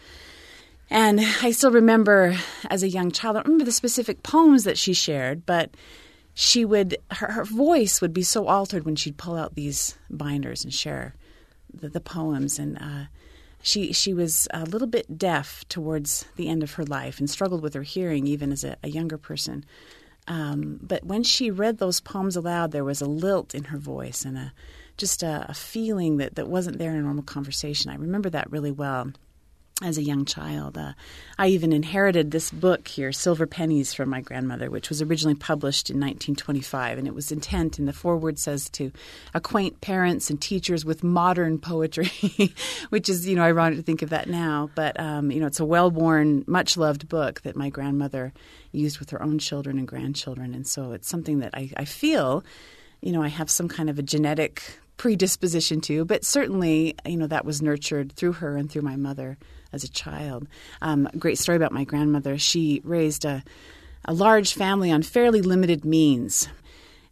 And 0.90 1.20
I 1.40 1.52
still 1.52 1.70
remember 1.70 2.36
as 2.68 2.82
a 2.82 2.88
young 2.88 3.12
child, 3.12 3.36
I 3.36 3.38
don't 3.38 3.46
remember 3.46 3.66
the 3.66 3.72
specific 3.72 4.24
poems 4.24 4.64
that 4.64 4.76
she 4.76 4.94
shared, 4.94 5.46
but 5.46 5.70
she 6.34 6.64
would, 6.64 6.98
her, 7.12 7.30
her 7.30 7.44
voice 7.44 8.00
would 8.00 8.12
be 8.12 8.24
so 8.24 8.48
altered 8.48 8.84
when 8.84 8.96
she'd 8.96 9.16
pull 9.16 9.36
out 9.36 9.54
these 9.54 9.96
binders 10.10 10.64
and 10.64 10.74
share 10.74 11.14
the, 11.72 11.88
the 11.88 12.00
poems. 12.00 12.58
And 12.58 12.76
uh, 12.78 13.04
she, 13.62 13.92
she 13.92 14.12
was 14.12 14.48
a 14.52 14.64
little 14.64 14.88
bit 14.88 15.16
deaf 15.16 15.64
towards 15.68 16.26
the 16.34 16.48
end 16.48 16.64
of 16.64 16.72
her 16.72 16.84
life 16.84 17.20
and 17.20 17.30
struggled 17.30 17.62
with 17.62 17.74
her 17.74 17.84
hearing 17.84 18.26
even 18.26 18.50
as 18.50 18.64
a, 18.64 18.76
a 18.82 18.88
younger 18.88 19.18
person. 19.18 19.64
Um, 20.26 20.78
but 20.82 21.04
when 21.04 21.22
she 21.22 21.50
read 21.50 21.78
those 21.78 22.00
poems 22.00 22.36
aloud, 22.36 22.70
there 22.70 22.84
was 22.84 23.00
a 23.00 23.06
lilt 23.06 23.54
in 23.54 23.64
her 23.64 23.78
voice 23.78 24.24
and 24.24 24.36
a 24.38 24.52
just 24.96 25.22
a, 25.22 25.46
a 25.48 25.54
feeling 25.54 26.18
that, 26.18 26.36
that 26.36 26.48
wasn't 26.48 26.78
there 26.78 26.90
in 26.92 26.96
a 26.96 27.02
normal 27.02 27.24
conversation. 27.24 27.90
I 27.90 27.96
remember 27.96 28.30
that 28.30 28.50
really 28.50 28.70
well 28.70 29.12
as 29.82 29.98
a 29.98 30.02
young 30.02 30.24
child. 30.24 30.78
Uh, 30.78 30.92
I 31.36 31.48
even 31.48 31.72
inherited 31.72 32.30
this 32.30 32.52
book 32.52 32.86
here, 32.86 33.10
Silver 33.10 33.44
Pennies, 33.44 33.92
from 33.92 34.08
my 34.08 34.20
grandmother, 34.20 34.70
which 34.70 34.88
was 34.88 35.02
originally 35.02 35.34
published 35.34 35.90
in 35.90 35.96
1925. 35.96 36.98
And 36.98 37.08
it 37.08 37.14
was 37.14 37.32
intent, 37.32 37.80
and 37.80 37.88
the 37.88 37.92
foreword 37.92 38.38
says 38.38 38.68
to 38.70 38.92
acquaint 39.34 39.80
parents 39.80 40.30
and 40.30 40.40
teachers 40.40 40.84
with 40.84 41.02
modern 41.02 41.58
poetry, 41.58 42.54
which 42.90 43.08
is, 43.08 43.26
you 43.26 43.34
know, 43.34 43.42
ironic 43.42 43.78
to 43.78 43.82
think 43.82 44.02
of 44.02 44.10
that 44.10 44.28
now. 44.28 44.70
But, 44.76 44.98
um, 45.00 45.32
you 45.32 45.40
know, 45.40 45.48
it's 45.48 45.60
a 45.60 45.64
well 45.64 45.90
worn, 45.90 46.44
much 46.46 46.76
loved 46.76 47.08
book 47.08 47.40
that 47.40 47.56
my 47.56 47.68
grandmother 47.68 48.32
used 48.70 49.00
with 49.00 49.10
her 49.10 49.20
own 49.20 49.40
children 49.40 49.78
and 49.78 49.88
grandchildren. 49.88 50.54
And 50.54 50.68
so 50.68 50.92
it's 50.92 51.08
something 51.08 51.40
that 51.40 51.50
I, 51.52 51.70
I 51.76 51.84
feel, 51.84 52.44
you 53.00 53.10
know, 53.10 53.22
I 53.22 53.28
have 53.28 53.50
some 53.50 53.68
kind 53.68 53.90
of 53.90 53.98
a 53.98 54.02
genetic 54.02 54.62
predisposition 54.96 55.80
to, 55.80 56.04
but 56.04 56.24
certainly, 56.24 56.94
you 57.04 57.16
know, 57.16 57.26
that 57.26 57.44
was 57.44 57.60
nurtured 57.60 58.12
through 58.12 58.34
her 58.34 58.56
and 58.56 58.70
through 58.70 58.82
my 58.82 58.94
mother 58.94 59.36
as 59.74 59.84
a 59.84 59.88
child. 59.88 60.46
Um, 60.80 61.08
a 61.12 61.18
great 61.18 61.38
story 61.38 61.56
about 61.56 61.72
my 61.72 61.84
grandmother. 61.84 62.38
She 62.38 62.80
raised 62.84 63.24
a, 63.24 63.42
a 64.04 64.14
large 64.14 64.54
family 64.54 64.90
on 64.90 65.02
fairly 65.02 65.42
limited 65.42 65.84
means. 65.84 66.48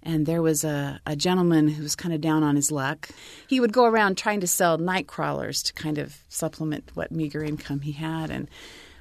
And 0.04 0.26
there 0.26 0.42
was 0.42 0.64
a, 0.64 1.00
a 1.06 1.14
gentleman 1.14 1.68
who 1.68 1.82
was 1.82 1.94
kind 1.94 2.14
of 2.14 2.20
down 2.20 2.42
on 2.42 2.56
his 2.56 2.72
luck. 2.72 3.08
He 3.46 3.60
would 3.60 3.72
go 3.72 3.84
around 3.84 4.16
trying 4.16 4.40
to 4.40 4.46
sell 4.46 4.78
night 4.78 5.06
crawlers 5.06 5.62
to 5.64 5.72
kind 5.72 5.98
of 5.98 6.18
supplement 6.28 6.90
what 6.94 7.12
meager 7.12 7.44
income 7.44 7.80
he 7.80 7.92
had. 7.92 8.30
And 8.30 8.48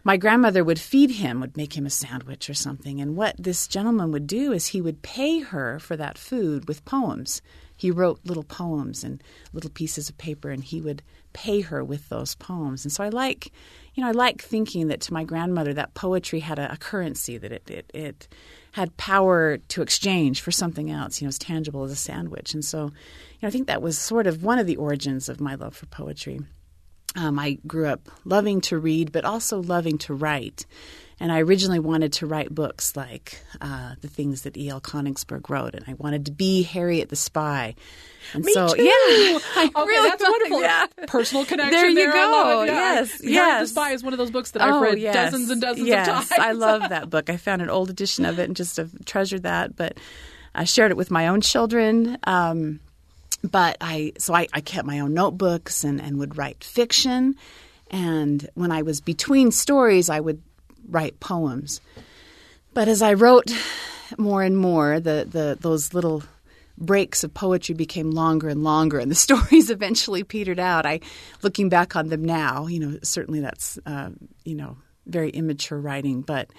my 0.04 0.18
grandmother 0.18 0.64
would 0.64 0.80
feed 0.80 1.12
him, 1.12 1.40
would 1.42 1.58
make 1.58 1.78
him 1.78 1.86
a 1.86 1.92
sandwich 1.92 2.50
or 2.50 2.54
something. 2.54 3.00
And 3.00 3.16
what 3.16 3.36
this 3.38 3.68
gentleman 3.68 4.12
would 4.12 4.28
do 4.28 4.52
is 4.52 4.68
he 4.68 4.82
would 4.82 5.02
pay 5.02 5.40
her 5.40 5.80
for 5.80 5.96
that 5.98 6.18
food 6.18 6.68
with 6.68 6.86
poems. 6.86 7.42
He 7.76 7.92
wrote 7.92 8.20
little 8.24 8.44
poems 8.44 9.04
and 9.04 9.24
little 9.54 9.70
pieces 9.70 10.10
of 10.10 10.18
paper, 10.18 10.50
and 10.50 10.64
he 10.64 10.82
would 10.82 11.02
pay 11.34 11.62
her 11.62 11.84
with 11.84 12.10
those 12.10 12.36
poems. 12.36 12.86
And 12.86 12.92
so 12.92 13.04
I 13.04 13.10
like, 13.10 13.52
you 13.94 14.04
know, 14.04 14.10
I 14.10 14.12
like 14.12 14.42
thinking 14.42 14.88
that 14.88 15.02
to 15.02 15.14
my 15.14 15.24
grandmother 15.24 15.74
that 15.74 15.94
poetry 15.94 16.40
had 16.40 16.60
a, 16.60 16.74
a 16.74 16.78
currency 16.78 17.38
that 17.38 17.52
it, 17.52 17.70
it 17.70 17.92
it 17.94 18.28
had 18.74 18.96
power 18.98 19.58
to 19.58 19.82
exchange 19.82 20.42
for 20.42 20.52
something 20.52 20.92
else. 20.92 21.22
You 21.22 21.26
know, 21.26 21.30
as 21.30 21.40
tangible 21.40 21.84
as 21.84 21.92
a 21.92 21.96
sandwich. 21.96 22.54
And 22.54 22.64
so, 22.64 22.86
you 22.86 23.40
know, 23.42 23.48
I 23.48 23.52
think 23.52 23.68
that 23.68 23.82
was 23.82 23.98
sort 23.98 24.28
of 24.28 24.44
one 24.44 24.60
of 24.60 24.68
the 24.68 24.78
origins 24.78 25.30
of 25.30 25.42
my 25.42 25.56
love 25.56 25.76
for 25.76 25.88
poetry. 25.88 26.40
Um, 27.16 27.40
I 27.40 27.58
grew 27.68 27.88
up 27.88 28.10
loving 28.26 28.62
to 28.62 28.78
read, 28.78 29.12
but 29.12 29.26
also 29.26 29.62
loving 29.62 29.98
to 30.00 30.14
write. 30.14 30.66
And 31.20 31.32
I 31.32 31.42
originally 31.42 31.78
wanted 31.78 32.14
to 32.14 32.26
write 32.26 32.50
books 32.54 32.96
like 32.96 33.40
uh, 33.60 33.94
the 34.02 34.08
things 34.08 34.42
that 34.42 34.58
E.L. 34.58 34.82
Konigsburg 34.82 35.52
wrote, 35.52 35.76
and 35.76 35.86
I 35.88 35.94
wanted 35.94 36.26
to 36.26 36.32
be 36.32 36.64
Harriet 36.64 37.10
the 37.10 37.16
Spy. 37.16 37.76
And 38.34 38.44
Me 38.44 38.54
so, 38.54 38.74
too. 38.74 38.82
yeah, 38.82 38.92
I 39.56 39.70
okay, 39.76 39.86
really 39.86 40.10
that's 40.10 40.24
wonderful. 40.24 40.62
Yeah. 40.62 40.88
Personal 41.06 41.46
connection. 41.46 41.74
There 41.74 41.90
you 41.90 41.96
there. 41.96 42.12
go. 42.12 42.64
Yeah. 42.64 42.72
Yes, 42.72 43.22
Harriet 43.22 43.34
yes. 43.34 43.62
the 43.62 43.68
Spy 43.68 43.92
is 43.92 44.04
one 44.04 44.14
of 44.14 44.18
those 44.18 44.32
books 44.32 44.52
that 44.52 44.64
I've 44.64 44.74
oh, 44.74 44.82
read 44.82 44.98
yes. 44.98 45.14
dozens 45.14 45.52
and 45.52 45.62
dozens 45.62 45.88
yes. 45.88 46.08
of 46.08 46.30
times. 46.30 46.32
I 46.40 46.54
love 46.54 46.90
that 46.90 47.12
book. 47.12 47.30
I 47.30 47.38
found 47.38 47.62
an 47.62 47.70
old 47.70 47.92
edition 47.92 48.26
of 48.26 48.40
it 48.40 48.46
and 48.46 48.56
just 48.56 48.78
have 48.78 48.92
treasured 49.06 49.44
that. 49.44 49.76
But 49.76 50.00
I 50.56 50.64
shared 50.64 50.90
it 50.90 50.98
with 50.98 51.12
my 51.12 51.28
own 51.28 51.42
children. 51.42 52.18
Um, 52.24 52.80
but 53.44 53.78
I 53.82 54.14
so 54.18 54.34
I, 54.34 54.48
I 54.54 54.62
kept 54.62 54.86
my 54.86 55.00
own 55.00 55.14
notebooks 55.14 55.84
and, 55.84 56.02
and 56.02 56.18
would 56.20 56.38
write 56.38 56.64
fiction. 56.64 57.36
And 57.90 58.50
when 58.54 58.72
I 58.72 58.84
was 58.84 59.02
between 59.02 59.52
stories, 59.52 60.10
I 60.10 60.20
would 60.20 60.42
write 60.88 61.20
poems. 61.20 61.82
But 62.74 62.88
as 62.88 63.02
I 63.02 63.14
wrote 63.14 63.52
more 64.18 64.44
and 64.44 64.58
more, 64.58 65.00
the, 65.00 65.28
the 65.30 65.58
those 65.60 65.94
little 65.94 66.24
breaks 66.78 67.24
of 67.24 67.34
poetry 67.34 67.76
became 67.76 68.12
longer 68.12 68.50
and 68.50 68.64
longer, 68.64 69.00
and 69.00 69.12
the 69.12 69.16
stories 69.28 69.70
eventually 69.70 70.24
petered 70.24 70.60
out. 70.60 70.86
I, 70.86 71.02
looking 71.42 71.70
back 71.70 71.96
on 71.96 72.10
them 72.10 72.24
now, 72.24 72.68
you 72.68 72.80
know, 72.80 73.00
certainly 73.04 73.40
that's 73.40 73.80
uh, 73.86 74.10
you 74.46 74.56
know 74.56 74.78
very 75.08 75.32
immature 75.32 75.80
writing, 75.80 76.22
but 76.22 76.50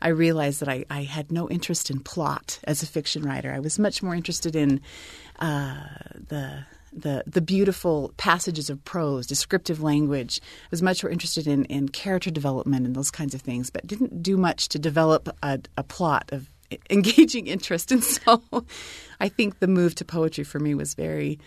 I 0.00 0.08
realized 0.08 0.60
that 0.60 0.68
I, 0.68 0.84
I, 0.90 1.04
had 1.04 1.30
no 1.30 1.48
interest 1.48 1.88
in 1.88 2.00
plot 2.00 2.58
as 2.64 2.82
a 2.82 2.86
fiction 2.86 3.22
writer. 3.22 3.52
I 3.52 3.60
was 3.60 3.78
much 3.78 4.02
more 4.02 4.14
interested 4.14 4.56
in 4.56 4.80
uh, 5.42 5.74
the 6.28 6.64
the 6.92 7.24
the 7.26 7.40
beautiful 7.40 8.12
passages 8.16 8.70
of 8.70 8.82
prose, 8.84 9.26
descriptive 9.26 9.82
language. 9.82 10.40
I 10.42 10.68
was 10.70 10.82
much 10.82 11.02
more 11.02 11.10
interested 11.10 11.46
in, 11.46 11.64
in 11.66 11.88
character 11.88 12.30
development 12.30 12.86
and 12.86 12.94
those 12.94 13.10
kinds 13.10 13.34
of 13.34 13.40
things, 13.40 13.70
but 13.70 13.86
didn't 13.86 14.22
do 14.22 14.36
much 14.36 14.68
to 14.68 14.78
develop 14.78 15.28
a, 15.42 15.60
a 15.76 15.82
plot 15.82 16.30
of 16.32 16.48
engaging 16.90 17.48
interest. 17.48 17.90
And 17.92 18.04
so, 18.04 18.42
I 19.20 19.28
think 19.28 19.58
the 19.58 19.66
move 19.66 19.94
to 19.96 20.04
poetry 20.04 20.44
for 20.44 20.60
me 20.60 20.74
was 20.74 20.94
very, 20.94 21.38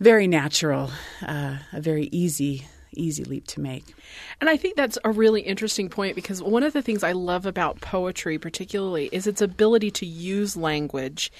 very 0.00 0.26
natural, 0.26 0.90
uh, 1.26 1.58
a 1.72 1.80
very 1.80 2.08
easy 2.10 2.66
easy 2.98 3.24
leap 3.24 3.46
to 3.48 3.60
make. 3.60 3.84
And 4.40 4.50
I 4.50 4.56
think 4.56 4.76
that's 4.76 4.98
a 5.04 5.10
really 5.10 5.40
interesting 5.40 5.88
point 5.88 6.14
because 6.14 6.42
one 6.42 6.62
of 6.62 6.72
the 6.72 6.82
things 6.82 7.02
I 7.02 7.12
love 7.12 7.46
about 7.46 7.80
poetry, 7.80 8.38
particularly, 8.38 9.08
is 9.12 9.26
its 9.26 9.40
ability 9.40 9.90
to 9.92 10.06
use 10.06 10.56
language 10.56 11.32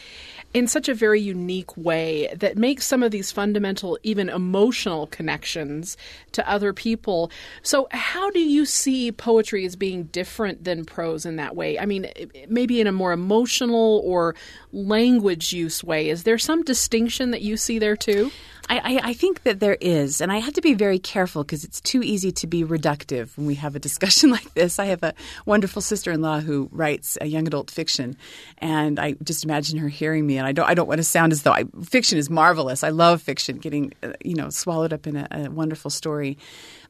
in 0.55 0.66
such 0.66 0.88
a 0.88 0.94
very 0.94 1.21
unique 1.21 1.77
way 1.77 2.33
that 2.35 2.57
makes 2.57 2.87
some 2.87 3.03
of 3.03 3.11
these 3.11 3.31
fundamental, 3.31 3.99
even 4.03 4.29
emotional 4.29 5.07
connections 5.09 5.97
to 6.33 6.49
other 6.49 6.73
people. 6.73 7.31
So, 7.62 7.88
how 7.90 8.31
do 8.31 8.40
you 8.40 8.64
see 8.64 9.12
poetry 9.12 9.66
as 9.66 9.77
being 9.77 10.05
different 10.05 10.64
than 10.64 10.85
prose 10.85 11.27
in 11.27 11.37
that 11.37 11.55
way? 11.55 11.79
I 11.79 11.87
mean, 11.87 12.11
maybe 12.49 12.81
in 12.81 12.87
a 12.87 12.92
more 12.92 13.12
emotional 13.12 14.03
or 14.05 14.35
language 14.73 15.53
use 15.53 15.85
way. 15.85 16.09
Is 16.09 16.23
there 16.23 16.38
some 16.38 16.62
distinction 16.62 17.31
that 17.31 17.42
you 17.42 17.57
see 17.57 17.79
there 17.79 17.97
too? 17.97 18.31
I, 18.68 19.00
I, 19.02 19.12
think 19.14 19.44
that 19.44 19.61
there 19.61 19.78
is, 19.81 20.20
and 20.20 20.31
I 20.31 20.38
have 20.38 20.52
to 20.54 20.61
be 20.61 20.74
very 20.74 20.98
careful 20.98 21.42
because 21.42 21.64
it's 21.64 21.81
too 21.81 22.02
easy 22.02 22.31
to 22.33 22.46
be 22.46 22.64
reductive 22.64 23.37
when 23.37 23.46
we 23.46 23.54
have 23.54 23.74
a 23.74 23.78
discussion 23.78 24.31
like 24.38 24.52
this. 24.54 24.78
I 24.78 24.87
have 24.87 25.02
a 25.02 25.14
wonderful 25.46 25.81
sister-in-law 25.81 26.40
who 26.40 26.68
writes 26.70 27.16
young 27.22 27.46
adult 27.46 27.70
fiction, 27.70 28.16
and 28.59 28.98
I 28.98 29.12
just 29.22 29.44
imagine 29.44 29.78
her 29.78 29.88
hearing 29.88 30.26
me, 30.26 30.38
and 30.38 30.46
I 30.46 30.52
don't 30.52 30.68
I 30.68 30.74
don't 30.74 30.88
want 30.88 30.98
to 30.98 31.04
sound 31.04 31.33
as 31.33 31.42
though 31.42 31.52
I, 31.52 31.64
fiction 31.85 32.18
is 32.18 32.28
marvelous. 32.28 32.85
I 32.85 32.90
love 32.90 33.22
fiction, 33.22 33.59
getting 33.59 33.92
uh, 34.02 34.12
you 34.24 34.35
know 34.35 34.50
swallowed 34.50 34.92
up 34.92 35.07
in 35.07 35.16
a, 35.16 35.28
a 35.31 35.50
wonderful 35.50 35.90
story. 35.90 36.38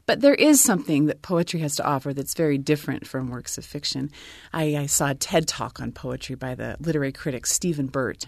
But 0.05 0.21
there 0.21 0.33
is 0.33 0.59
something 0.59 1.05
that 1.05 1.21
poetry 1.21 1.59
has 1.59 1.75
to 1.75 1.85
offer 1.85 2.13
that's 2.13 2.33
very 2.33 2.57
different 2.57 3.05
from 3.05 3.29
works 3.29 3.59
of 3.59 3.65
fiction. 3.65 4.09
I, 4.51 4.75
I 4.75 4.85
saw 4.87 5.11
a 5.11 5.13
TED 5.15 5.47
talk 5.47 5.79
on 5.79 5.91
poetry 5.91 6.35
by 6.35 6.55
the 6.55 6.77
literary 6.79 7.11
critic 7.11 7.45
Stephen 7.45 7.85
Burt 7.85 8.25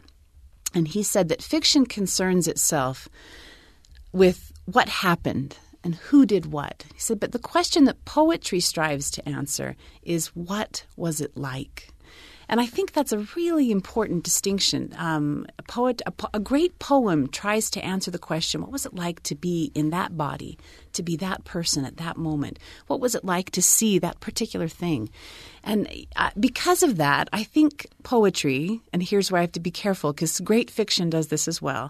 And 0.73 0.87
he 0.87 1.03
said 1.03 1.29
that 1.29 1.41
fiction 1.41 1.85
concerns 1.85 2.47
itself 2.47 3.09
with 4.11 4.51
what 4.65 4.89
happened 4.89 5.57
and 5.83 5.95
who 5.95 6.25
did 6.25 6.47
what. 6.47 6.85
He 6.93 6.99
said, 6.99 7.19
but 7.19 7.31
the 7.31 7.39
question 7.39 7.85
that 7.85 8.05
poetry 8.05 8.59
strives 8.59 9.09
to 9.11 9.27
answer 9.27 9.75
is 10.03 10.27
what 10.27 10.85
was 10.95 11.21
it 11.21 11.35
like? 11.35 11.90
And 12.51 12.59
I 12.59 12.65
think 12.65 12.91
that's 12.91 13.13
a 13.13 13.25
really 13.37 13.71
important 13.71 14.25
distinction. 14.25 14.93
Um, 14.97 15.47
a 15.57 15.63
poet, 15.63 16.01
a, 16.05 16.13
a, 16.33 16.39
great 16.39 16.77
poem 16.79 17.29
tries 17.29 17.69
to 17.71 17.83
answer 17.83 18.11
the 18.11 18.19
question: 18.19 18.59
What 18.59 18.71
was 18.71 18.85
it 18.85 18.93
like 18.93 19.23
to 19.23 19.35
be 19.35 19.71
in 19.73 19.89
that 19.91 20.17
body, 20.17 20.59
to 20.91 21.01
be 21.01 21.15
that 21.15 21.45
person 21.45 21.85
at 21.85 21.95
that 21.97 22.17
moment? 22.17 22.59
What 22.87 22.99
was 22.99 23.15
it 23.15 23.23
like 23.23 23.51
to 23.51 23.61
see 23.61 23.99
that 23.99 24.19
particular 24.19 24.67
thing? 24.67 25.09
And 25.63 25.87
uh, 26.17 26.31
because 26.37 26.83
of 26.83 26.97
that, 26.97 27.29
I 27.31 27.43
think 27.43 27.87
poetry. 28.03 28.81
And 28.91 29.01
here's 29.01 29.31
where 29.31 29.39
I 29.39 29.43
have 29.43 29.53
to 29.53 29.61
be 29.61 29.71
careful 29.71 30.11
because 30.11 30.41
great 30.41 30.69
fiction 30.69 31.09
does 31.09 31.27
this 31.27 31.47
as 31.47 31.61
well. 31.61 31.89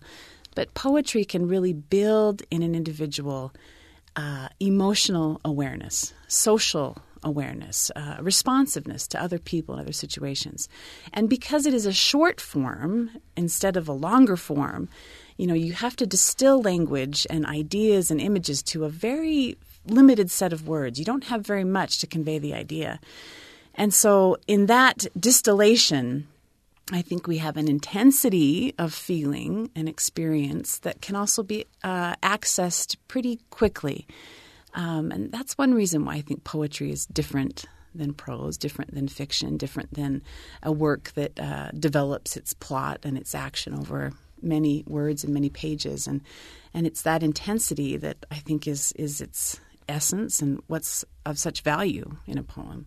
But 0.54 0.76
poetry 0.76 1.26
can 1.26 1.48
really 1.48 1.74
build 1.74 2.44
in 2.52 2.62
an 2.62 2.76
individual 2.76 3.52
uh, 4.16 4.50
emotional 4.60 5.42
awareness, 5.44 6.14
social 6.28 6.98
awareness, 7.24 7.92
uh, 7.96 8.18
responsiveness 8.22 9.08
to 9.08 9.22
other 9.22 9.40
people 9.40 9.76
and 9.76 9.82
other 9.82 9.94
situations. 9.94 10.68
And 11.14 11.30
because 11.30 11.66
it 11.66 11.74
is 11.74 11.86
a 11.86 11.94
short 11.94 12.42
form 12.42 13.12
instead 13.36 13.78
of 13.78 13.88
a 13.88 13.94
longer 13.94 14.38
form, 14.38 14.90
you 15.38 15.48
know, 15.48 15.54
you 15.54 15.74
have 15.74 15.96
to 15.98 16.06
distill 16.06 16.62
language 16.62 17.26
and 17.30 17.46
ideas 17.46 18.12
and 18.12 18.20
images 18.20 18.62
to 18.64 18.86
a 18.86 18.90
very 18.90 19.58
limited 19.88 20.30
set 20.30 20.54
of 20.54 20.68
words. 20.68 21.00
You 21.00 21.06
don't 21.06 21.26
have 21.26 21.46
very 21.46 21.64
much 21.64 22.00
to 22.00 22.08
convey 22.08 22.40
the 22.40 22.54
idea. 22.54 23.00
And 23.76 23.94
so, 23.94 24.38
in 24.48 24.66
that 24.66 25.08
distillation, 25.20 26.28
I 26.92 27.02
think 27.02 27.26
we 27.26 27.38
have 27.38 27.56
an 27.56 27.70
intensity 27.70 28.74
of 28.78 28.94
feeling 28.94 29.72
and 29.76 29.88
experience 29.88 30.80
that 30.80 31.02
can 31.02 31.16
also 31.16 31.42
be 31.42 31.66
uh, 31.84 32.16
accessed 32.16 32.98
pretty 33.08 33.40
quickly. 33.50 34.06
Um, 34.74 35.12
and 35.12 35.32
that's 35.32 35.58
one 35.58 35.74
reason 35.74 36.06
why 36.06 36.16
I 36.16 36.22
think 36.22 36.44
poetry 36.44 36.92
is 36.92 37.06
different 37.08 37.66
than 37.94 38.14
prose, 38.14 38.58
different 38.58 38.94
than 38.94 39.08
fiction, 39.08 39.58
different 39.58 39.94
than 39.94 40.22
a 40.64 40.72
work 40.72 41.12
that 41.16 41.40
uh, 41.40 41.72
develops 41.72 42.38
its 42.38 42.54
plot 42.54 43.00
and 43.04 43.18
its 43.18 43.36
action 43.36 43.74
over 43.74 44.14
many 44.42 44.84
words 44.88 45.24
and 45.24 45.34
many 45.34 45.50
pages. 45.50 46.08
And 46.08 46.22
and 46.74 46.88
it's 46.88 47.02
that 47.02 47.22
intensity 47.22 47.98
that 47.98 48.26
I 48.32 48.36
think 48.36 48.68
is 48.68 48.94
is 48.94 49.22
its 49.22 49.60
essence 49.90 50.42
and 50.42 50.62
what's 50.68 51.04
of 51.26 51.38
such 51.38 51.62
value 51.62 52.18
in 52.26 52.38
a 52.38 52.44
poem. 52.44 52.86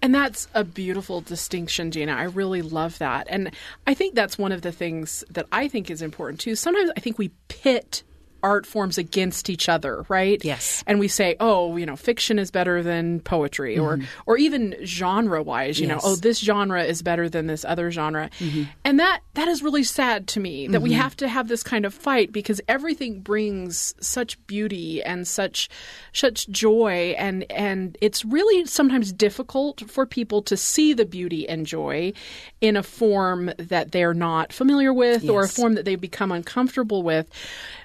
And 0.00 0.14
that's 0.14 0.48
a 0.54 0.64
beautiful 0.64 1.20
distinction, 1.20 1.90
Gina. 1.90 2.12
I 2.12 2.24
really 2.24 2.62
love 2.62 2.98
that. 2.98 3.26
And 3.30 3.50
I 3.86 3.94
think 3.94 4.14
that's 4.14 4.38
one 4.38 4.50
of 4.50 4.62
the 4.62 4.72
things 4.72 5.24
that 5.30 5.46
I 5.52 5.68
think 5.68 5.90
is 5.90 6.02
important 6.02 6.40
too. 6.40 6.56
Sometimes 6.56 6.90
I 6.96 7.00
think 7.00 7.18
we 7.18 7.30
pit 7.48 8.02
art 8.42 8.66
forms 8.66 8.98
against 8.98 9.48
each 9.48 9.68
other, 9.68 10.04
right? 10.08 10.44
Yes. 10.44 10.82
And 10.86 10.98
we 10.98 11.08
say, 11.08 11.36
oh, 11.40 11.76
you 11.76 11.86
know, 11.86 11.96
fiction 11.96 12.38
is 12.38 12.50
better 12.50 12.82
than 12.82 13.20
poetry, 13.20 13.76
mm-hmm. 13.76 14.02
or 14.02 14.08
or 14.26 14.38
even 14.38 14.74
genre 14.84 15.42
wise, 15.42 15.78
you 15.78 15.86
yes. 15.86 16.02
know, 16.02 16.10
oh, 16.10 16.16
this 16.16 16.38
genre 16.38 16.82
is 16.82 17.02
better 17.02 17.28
than 17.28 17.46
this 17.46 17.64
other 17.64 17.90
genre, 17.90 18.30
mm-hmm. 18.38 18.64
and 18.84 18.98
that 19.00 19.20
that 19.34 19.48
is 19.48 19.62
really 19.62 19.84
sad 19.84 20.26
to 20.28 20.40
me 20.40 20.66
that 20.66 20.78
mm-hmm. 20.78 20.84
we 20.84 20.92
have 20.92 21.16
to 21.16 21.28
have 21.28 21.48
this 21.48 21.62
kind 21.62 21.84
of 21.84 21.94
fight 21.94 22.32
because 22.32 22.60
everything 22.68 23.20
brings 23.20 23.94
such 24.00 24.44
beauty 24.46 25.02
and 25.02 25.26
such 25.26 25.68
such 26.12 26.48
joy, 26.48 27.14
and 27.18 27.44
and 27.50 27.96
it's 28.00 28.24
really 28.24 28.64
sometimes 28.66 29.12
difficult 29.12 29.88
for 29.90 30.06
people 30.06 30.42
to 30.42 30.56
see 30.56 30.92
the 30.92 31.06
beauty 31.06 31.48
and 31.48 31.66
joy 31.66 32.12
in 32.60 32.76
a 32.76 32.82
form 32.82 33.50
that 33.58 33.92
they're 33.92 34.14
not 34.14 34.52
familiar 34.52 34.92
with 34.92 35.22
yes. 35.22 35.30
or 35.30 35.44
a 35.44 35.48
form 35.48 35.74
that 35.74 35.84
they've 35.84 36.00
become 36.00 36.32
uncomfortable 36.32 37.02
with 37.02 37.28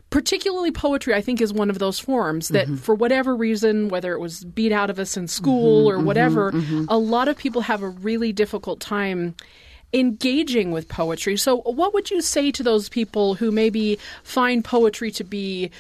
particularly 0.09 0.71
poetry 0.71 1.13
i 1.13 1.21
think 1.21 1.41
is 1.41 1.51
one 1.53 1.69
of 1.69 1.79
those 1.79 1.99
forms 1.99 2.49
that 2.49 2.65
mm-hmm. 2.65 2.75
for 2.75 2.95
whatever 2.95 3.35
reason 3.35 3.89
whether 3.89 4.13
it 4.13 4.19
was 4.19 4.43
beat 4.43 4.71
out 4.71 4.89
of 4.89 4.99
us 4.99 5.17
in 5.17 5.27
school 5.27 5.87
mm-hmm, 5.87 5.99
or 5.99 6.03
whatever 6.03 6.51
mm-hmm, 6.51 6.81
mm-hmm, 6.81 6.85
a 6.89 6.97
lot 6.97 7.27
of 7.27 7.37
people 7.37 7.61
have 7.61 7.81
a 7.81 7.89
really 7.89 8.31
difficult 8.31 8.79
time 8.79 9.35
engaging 9.93 10.71
with 10.71 10.87
poetry 10.87 11.37
so 11.37 11.57
what 11.61 11.93
would 11.93 12.09
you 12.11 12.21
say 12.21 12.51
to 12.51 12.63
those 12.63 12.89
people 12.89 13.35
who 13.35 13.51
maybe 13.51 13.97
find 14.23 14.63
poetry 14.63 15.11
to 15.11 15.23
be 15.23 15.71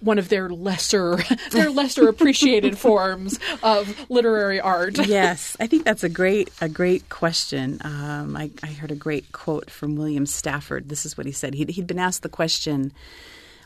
one 0.00 0.18
of 0.18 0.28
their 0.28 0.48
lesser 0.48 1.18
their 1.50 1.70
lesser 1.70 2.08
appreciated 2.10 2.78
forms 2.78 3.38
of 3.62 4.08
literary 4.10 4.60
art. 4.60 4.98
yes, 5.06 5.56
I 5.58 5.66
think 5.66 5.84
that's 5.84 6.04
a 6.04 6.08
great 6.08 6.50
a 6.60 6.68
great 6.68 7.08
question. 7.08 7.78
Um, 7.82 8.36
I, 8.36 8.50
I, 8.62 8.68
heard 8.68 8.90
a 8.90 8.96
great 8.96 9.32
quote 9.32 9.70
from 9.70 9.96
William 9.96 10.26
Stafford. 10.26 10.88
This 10.88 11.06
is 11.06 11.16
what 11.16 11.26
he 11.26 11.32
said. 11.32 11.54
He'd, 11.54 11.70
he'd 11.70 11.86
been 11.86 11.98
asked 11.98 12.22
the 12.22 12.28
question 12.28 12.92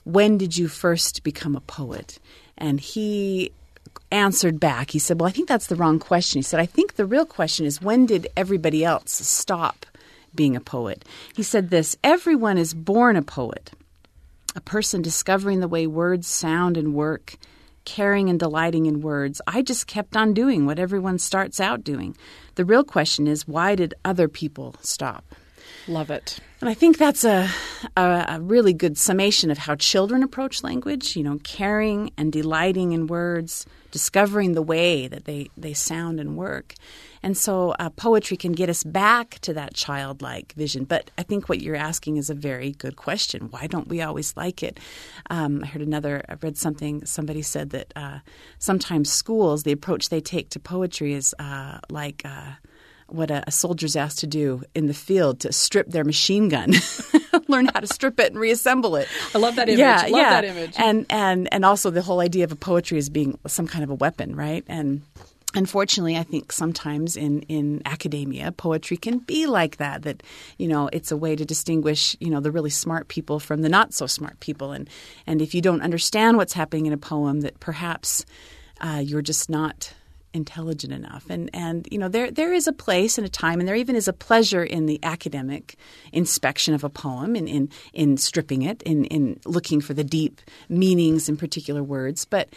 when 0.04 0.38
did 0.38 0.56
you 0.56 0.68
first 0.68 1.22
become 1.22 1.56
a 1.56 1.60
poet? 1.60 2.18
And 2.56 2.80
he 2.80 3.52
answered 4.10 4.60
back. 4.60 4.90
He 4.90 4.98
said, 4.98 5.20
Well, 5.20 5.28
I 5.28 5.32
think 5.32 5.48
that's 5.48 5.66
the 5.66 5.76
wrong 5.76 5.98
question. 5.98 6.38
He 6.38 6.42
said, 6.42 6.60
I 6.60 6.66
think 6.66 6.94
the 6.94 7.06
real 7.06 7.26
question 7.26 7.66
is 7.66 7.82
when 7.82 8.06
did 8.06 8.28
everybody 8.36 8.84
else 8.84 9.12
stop 9.12 9.86
being 10.34 10.56
a 10.56 10.60
poet? 10.60 11.04
He 11.34 11.42
said 11.42 11.70
this 11.70 11.96
everyone 12.02 12.58
is 12.58 12.74
born 12.74 13.16
a 13.16 13.22
poet, 13.22 13.72
a 14.54 14.60
person 14.60 15.02
discovering 15.02 15.60
the 15.60 15.68
way 15.68 15.86
words 15.86 16.26
sound 16.26 16.76
and 16.76 16.94
work, 16.94 17.36
caring 17.84 18.28
and 18.28 18.38
delighting 18.38 18.86
in 18.86 19.00
words. 19.00 19.40
I 19.46 19.62
just 19.62 19.86
kept 19.86 20.16
on 20.16 20.34
doing 20.34 20.66
what 20.66 20.78
everyone 20.78 21.18
starts 21.18 21.60
out 21.60 21.84
doing. 21.84 22.16
The 22.56 22.64
real 22.64 22.84
question 22.84 23.26
is 23.26 23.48
why 23.48 23.74
did 23.74 23.94
other 24.04 24.28
people 24.28 24.74
stop? 24.80 25.24
Love 25.88 26.10
it. 26.10 26.38
And 26.60 26.68
I 26.68 26.74
think 26.74 26.98
that's 26.98 27.24
a, 27.24 27.48
a, 27.96 28.24
a, 28.28 28.40
really 28.40 28.74
good 28.74 28.98
summation 28.98 29.50
of 29.50 29.56
how 29.56 29.76
children 29.76 30.22
approach 30.22 30.62
language, 30.62 31.16
you 31.16 31.22
know, 31.22 31.38
caring 31.42 32.12
and 32.18 32.30
delighting 32.30 32.92
in 32.92 33.06
words, 33.06 33.64
discovering 33.90 34.52
the 34.52 34.62
way 34.62 35.08
that 35.08 35.24
they, 35.24 35.48
they 35.56 35.72
sound 35.72 36.20
and 36.20 36.36
work. 36.36 36.74
And 37.22 37.36
so 37.36 37.74
uh, 37.78 37.88
poetry 37.90 38.36
can 38.36 38.52
get 38.52 38.68
us 38.68 38.84
back 38.84 39.38
to 39.40 39.54
that 39.54 39.72
childlike 39.72 40.52
vision. 40.52 40.84
But 40.84 41.10
I 41.16 41.22
think 41.22 41.48
what 41.48 41.62
you're 41.62 41.76
asking 41.76 42.18
is 42.18 42.28
a 42.28 42.34
very 42.34 42.72
good 42.72 42.96
question. 42.96 43.48
Why 43.50 43.66
don't 43.66 43.88
we 43.88 44.02
always 44.02 44.36
like 44.36 44.62
it? 44.62 44.78
Um, 45.30 45.62
I 45.64 45.66
heard 45.66 45.82
another, 45.82 46.22
I 46.28 46.34
read 46.34 46.58
something, 46.58 47.06
somebody 47.06 47.42
said 47.42 47.70
that 47.70 47.92
uh, 47.96 48.18
sometimes 48.58 49.10
schools, 49.10 49.62
the 49.62 49.72
approach 49.72 50.10
they 50.10 50.20
take 50.20 50.50
to 50.50 50.60
poetry 50.60 51.14
is 51.14 51.34
uh, 51.38 51.78
like, 51.88 52.22
uh, 52.24 52.52
what 53.12 53.30
a, 53.30 53.44
a, 53.46 53.50
soldier's 53.50 53.96
asked 53.96 54.20
to 54.20 54.26
do 54.26 54.62
in 54.74 54.86
the 54.86 54.94
field 54.94 55.40
to 55.40 55.52
strip 55.52 55.88
their 55.88 56.04
machine 56.04 56.48
gun, 56.48 56.72
learn 57.48 57.66
how 57.66 57.80
to 57.80 57.86
strip 57.86 58.18
it 58.20 58.32
and 58.32 58.40
reassemble 58.40 58.96
it. 58.96 59.08
I 59.34 59.38
love 59.38 59.56
that 59.56 59.68
image. 59.68 59.78
Yeah, 59.78 60.02
love 60.02 60.10
yeah. 60.10 60.30
that 60.30 60.44
image. 60.44 60.74
And 60.76 61.06
and 61.10 61.52
and 61.52 61.64
also 61.64 61.90
the 61.90 62.02
whole 62.02 62.20
idea 62.20 62.44
of 62.44 62.52
a 62.52 62.56
poetry 62.56 62.98
as 62.98 63.08
being 63.08 63.38
some 63.46 63.66
kind 63.66 63.84
of 63.84 63.90
a 63.90 63.94
weapon, 63.94 64.34
right? 64.34 64.64
And 64.68 65.02
Unfortunately, 65.52 66.16
I 66.16 66.22
think 66.22 66.52
sometimes 66.52 67.16
in, 67.16 67.42
in 67.42 67.82
academia, 67.84 68.52
poetry 68.52 68.96
can 68.96 69.18
be 69.18 69.46
like 69.46 69.78
that. 69.78 70.02
That 70.02 70.22
you 70.58 70.68
know, 70.68 70.88
it's 70.92 71.10
a 71.10 71.16
way 71.16 71.34
to 71.34 71.44
distinguish 71.44 72.16
you 72.20 72.30
know 72.30 72.38
the 72.38 72.52
really 72.52 72.70
smart 72.70 73.08
people 73.08 73.40
from 73.40 73.62
the 73.62 73.68
not 73.68 73.92
so 73.92 74.06
smart 74.06 74.38
people. 74.38 74.70
And 74.70 74.88
and 75.26 75.42
if 75.42 75.52
you 75.52 75.60
don't 75.60 75.82
understand 75.82 76.36
what's 76.36 76.52
happening 76.52 76.86
in 76.86 76.92
a 76.92 76.98
poem, 76.98 77.40
that 77.40 77.58
perhaps 77.58 78.24
uh, 78.80 79.02
you're 79.04 79.22
just 79.22 79.50
not 79.50 79.92
intelligent 80.32 80.92
enough. 80.92 81.26
And 81.28 81.50
and 81.52 81.86
you 81.90 81.98
know 81.98 82.08
there 82.08 82.30
there 82.30 82.52
is 82.52 82.66
a 82.66 82.72
place 82.72 83.18
and 83.18 83.26
a 83.26 83.30
time, 83.30 83.60
and 83.60 83.68
there 83.68 83.76
even 83.76 83.96
is 83.96 84.08
a 84.08 84.12
pleasure 84.12 84.62
in 84.64 84.86
the 84.86 84.98
academic 85.02 85.76
inspection 86.12 86.74
of 86.74 86.84
a 86.84 86.90
poem, 86.90 87.36
in 87.36 87.48
in, 87.48 87.68
in 87.92 88.16
stripping 88.16 88.62
it, 88.62 88.82
in 88.82 89.04
in 89.06 89.40
looking 89.44 89.80
for 89.80 89.94
the 89.94 90.04
deep 90.04 90.40
meanings 90.68 91.28
in 91.28 91.36
particular 91.36 91.82
words. 91.82 92.24
But 92.24 92.50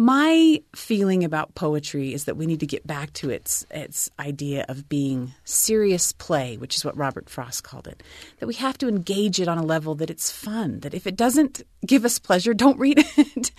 my 0.00 0.62
feeling 0.74 1.24
about 1.24 1.54
poetry 1.54 2.14
is 2.14 2.24
that 2.24 2.38
we 2.38 2.46
need 2.46 2.60
to 2.60 2.66
get 2.66 2.86
back 2.86 3.12
to 3.12 3.28
its 3.28 3.66
its 3.70 4.08
idea 4.18 4.64
of 4.66 4.88
being 4.88 5.34
serious 5.44 6.12
play, 6.12 6.56
which 6.56 6.74
is 6.74 6.86
what 6.86 6.96
Robert 6.96 7.28
Frost 7.28 7.64
called 7.64 7.86
it. 7.86 8.02
That 8.38 8.46
we 8.46 8.54
have 8.54 8.78
to 8.78 8.88
engage 8.88 9.42
it 9.42 9.46
on 9.46 9.58
a 9.58 9.62
level 9.62 9.94
that 9.96 10.08
it's 10.08 10.30
fun. 10.30 10.80
That 10.80 10.94
if 10.94 11.06
it 11.06 11.16
doesn't 11.16 11.60
give 11.84 12.06
us 12.06 12.18
pleasure, 12.18 12.54
don't 12.54 12.78
read 12.78 13.04
it. 13.18 13.50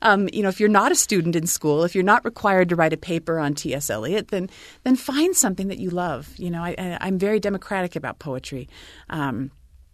um, 0.00 0.30
you 0.32 0.42
know, 0.42 0.48
if 0.48 0.58
you're 0.58 0.70
not 0.70 0.90
a 0.90 0.94
student 0.94 1.36
in 1.36 1.46
school, 1.46 1.84
if 1.84 1.94
you're 1.94 2.02
not 2.02 2.24
required 2.24 2.70
to 2.70 2.76
write 2.76 2.94
a 2.94 2.96
paper 2.96 3.38
on 3.38 3.52
T.S. 3.52 3.90
Eliot, 3.90 4.28
then 4.28 4.48
then 4.84 4.96
find 4.96 5.36
something 5.36 5.68
that 5.68 5.78
you 5.78 5.90
love. 5.90 6.32
You 6.38 6.50
know, 6.50 6.62
I, 6.62 6.74
am 6.78 7.18
very 7.18 7.40
democratic 7.40 7.94
about 7.94 8.18
poetry. 8.18 8.70
Um, 9.10 9.50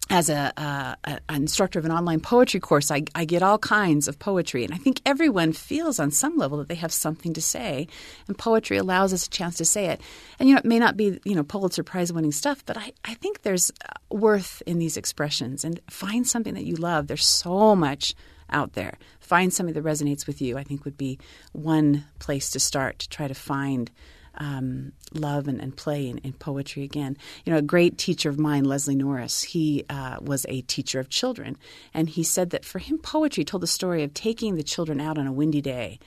as 0.08 0.28
a, 0.28 0.52
uh, 0.56 0.94
an 1.04 1.42
instructor 1.42 1.78
of 1.78 1.84
an 1.84 1.90
online 1.90 2.20
poetry 2.20 2.60
course, 2.60 2.90
I, 2.90 3.02
I, 3.14 3.24
get 3.24 3.42
all 3.42 3.58
kinds 3.58 4.06
of 4.06 4.18
poetry. 4.20 4.64
And 4.64 4.72
I 4.72 4.76
think 4.76 5.00
everyone 5.04 5.52
feels 5.52 5.98
on 5.98 6.12
some 6.12 6.36
level 6.36 6.58
that 6.58 6.68
they 6.68 6.76
have 6.76 6.92
something 6.92 7.32
to 7.34 7.42
say. 7.42 7.88
And 8.28 8.38
poetry 8.38 8.76
allows 8.76 9.12
us 9.12 9.26
a 9.26 9.30
chance 9.30 9.56
to 9.56 9.64
say 9.64 9.86
it. 9.86 10.00
And, 10.38 10.48
you 10.48 10.54
know, 10.54 10.60
it 10.60 10.64
may 10.64 10.78
not 10.78 10.96
be, 10.96 11.18
you 11.24 11.34
know, 11.34 11.42
Pulitzer 11.42 11.82
Prize 11.82 12.12
winning 12.12 12.30
stuff, 12.30 12.64
but 12.64 12.76
I, 12.76 12.92
I 13.04 13.14
think 13.14 13.42
there's 13.42 13.72
worth 14.08 14.62
in 14.64 14.78
these 14.78 14.96
expressions. 14.96 15.64
And 15.64 15.80
find 15.90 16.26
something 16.26 16.54
that 16.54 16.64
you 16.64 16.76
love. 16.76 17.08
There's 17.08 17.26
so 17.26 17.74
much 17.74 18.14
out 18.48 18.74
there. 18.74 18.98
Find 19.18 19.52
something 19.52 19.74
that 19.74 19.84
resonates 19.84 20.26
with 20.26 20.40
you, 20.40 20.56
I 20.56 20.62
think 20.62 20.84
would 20.84 20.96
be 20.96 21.18
one 21.52 22.04
place 22.20 22.50
to 22.50 22.60
start 22.60 23.00
to 23.00 23.08
try 23.08 23.26
to 23.26 23.34
find 23.34 23.90
um, 24.38 24.92
love 25.14 25.48
and, 25.48 25.60
and 25.60 25.76
play 25.76 26.08
in, 26.08 26.18
in, 26.18 26.32
poetry 26.32 26.82
again. 26.82 27.16
You 27.44 27.52
know, 27.52 27.58
a 27.58 27.62
great 27.62 27.98
teacher 27.98 28.28
of 28.28 28.38
mine, 28.38 28.64
Leslie 28.64 28.94
Norris, 28.94 29.42
he 29.42 29.84
uh, 29.88 30.18
was 30.20 30.46
a 30.48 30.62
teacher 30.62 31.00
of 31.00 31.08
children. 31.08 31.56
And 31.94 32.08
he 32.08 32.22
said 32.22 32.50
that 32.50 32.64
for 32.64 32.78
him, 32.78 32.98
poetry 32.98 33.44
told 33.44 33.62
the 33.62 33.66
story 33.66 34.02
of 34.02 34.14
taking 34.14 34.54
the 34.54 34.62
children 34.62 35.00
out 35.00 35.18
on 35.18 35.26
a 35.26 35.32
windy 35.32 35.60
day 35.60 35.98